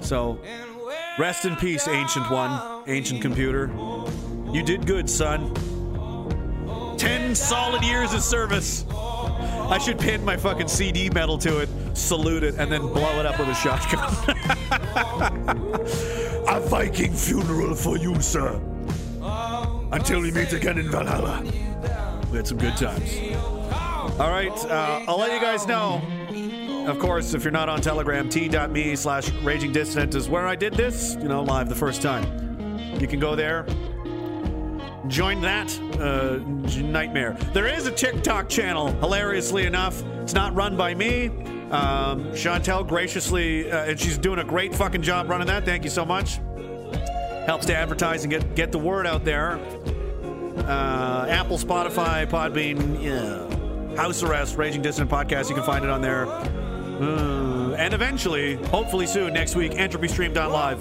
[0.00, 0.38] So,
[1.18, 3.70] rest in peace, ancient one, ancient computer.
[4.50, 5.52] You did good, son.
[6.96, 8.86] Ten solid years of service.
[8.90, 13.26] I should pin my fucking CD medal to it, salute it, and then blow it
[13.26, 14.14] up with a shotgun.
[16.48, 18.58] a Viking funeral for you, sir.
[19.90, 21.42] Until we meet again in Valhalla.
[22.30, 23.18] We had some good times.
[24.20, 26.02] All right, uh, I'll let you guys know.
[26.86, 30.74] Of course, if you're not on Telegram, t.me slash raging dissident is where I did
[30.74, 32.24] this, you know, live the first time.
[33.00, 33.66] You can go there,
[35.06, 36.38] join that uh,
[36.82, 37.36] nightmare.
[37.52, 40.02] There is a TikTok channel, hilariously enough.
[40.22, 41.28] It's not run by me.
[41.70, 45.64] Um, Chantel graciously, uh, and she's doing a great fucking job running that.
[45.64, 46.40] Thank you so much.
[47.48, 49.52] Helps to advertise and get get the word out there.
[50.66, 53.96] Uh, Apple, Spotify, Podbean, yeah.
[53.96, 55.48] House Arrest, Raging Dissident Podcast.
[55.48, 56.26] You can find it on there.
[56.26, 60.78] Uh, and eventually, hopefully soon, next week, EntropyStream.live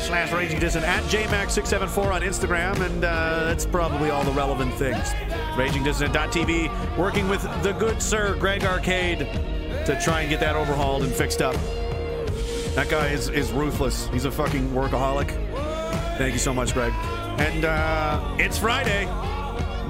[0.00, 5.08] slash Raging Dissident at JMax674 on Instagram, and uh, that's probably all the relevant things.
[5.56, 9.18] RagingDissident.tv, working with the good sir Greg Arcade
[9.86, 11.56] to try and get that overhauled and fixed up.
[12.76, 14.06] That guy is, is ruthless.
[14.10, 15.43] He's a fucking workaholic.
[16.16, 16.92] Thank you so much, Greg.
[17.38, 19.06] And uh, it's Friday.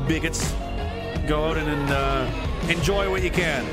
[0.09, 0.53] Bigots.
[1.27, 3.65] Go out and, and uh, enjoy what you can.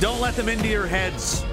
[0.00, 1.44] Don't let them into your heads.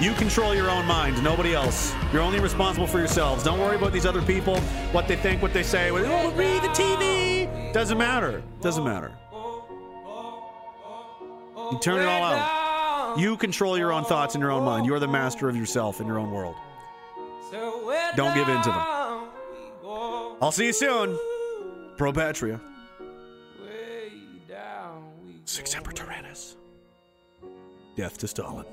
[0.00, 1.94] You control your own mind, nobody else.
[2.12, 3.42] You're only responsible for yourselves.
[3.42, 4.60] Don't worry about these other people,
[4.92, 5.90] what they think, what they say.
[5.90, 7.72] Oh, read the TV.
[7.72, 8.42] Doesn't matter.
[8.60, 9.12] Doesn't matter.
[11.72, 13.18] You turn it all out.
[13.18, 14.86] You control your own thoughts in your own mind.
[14.86, 16.54] You're the master of yourself in your own world.
[17.50, 18.84] Don't give in to them.
[20.40, 21.18] I'll see you soon.
[21.96, 22.60] Pro Patria.
[25.44, 26.56] September Tyrannus.
[27.96, 28.66] Death to Stalin.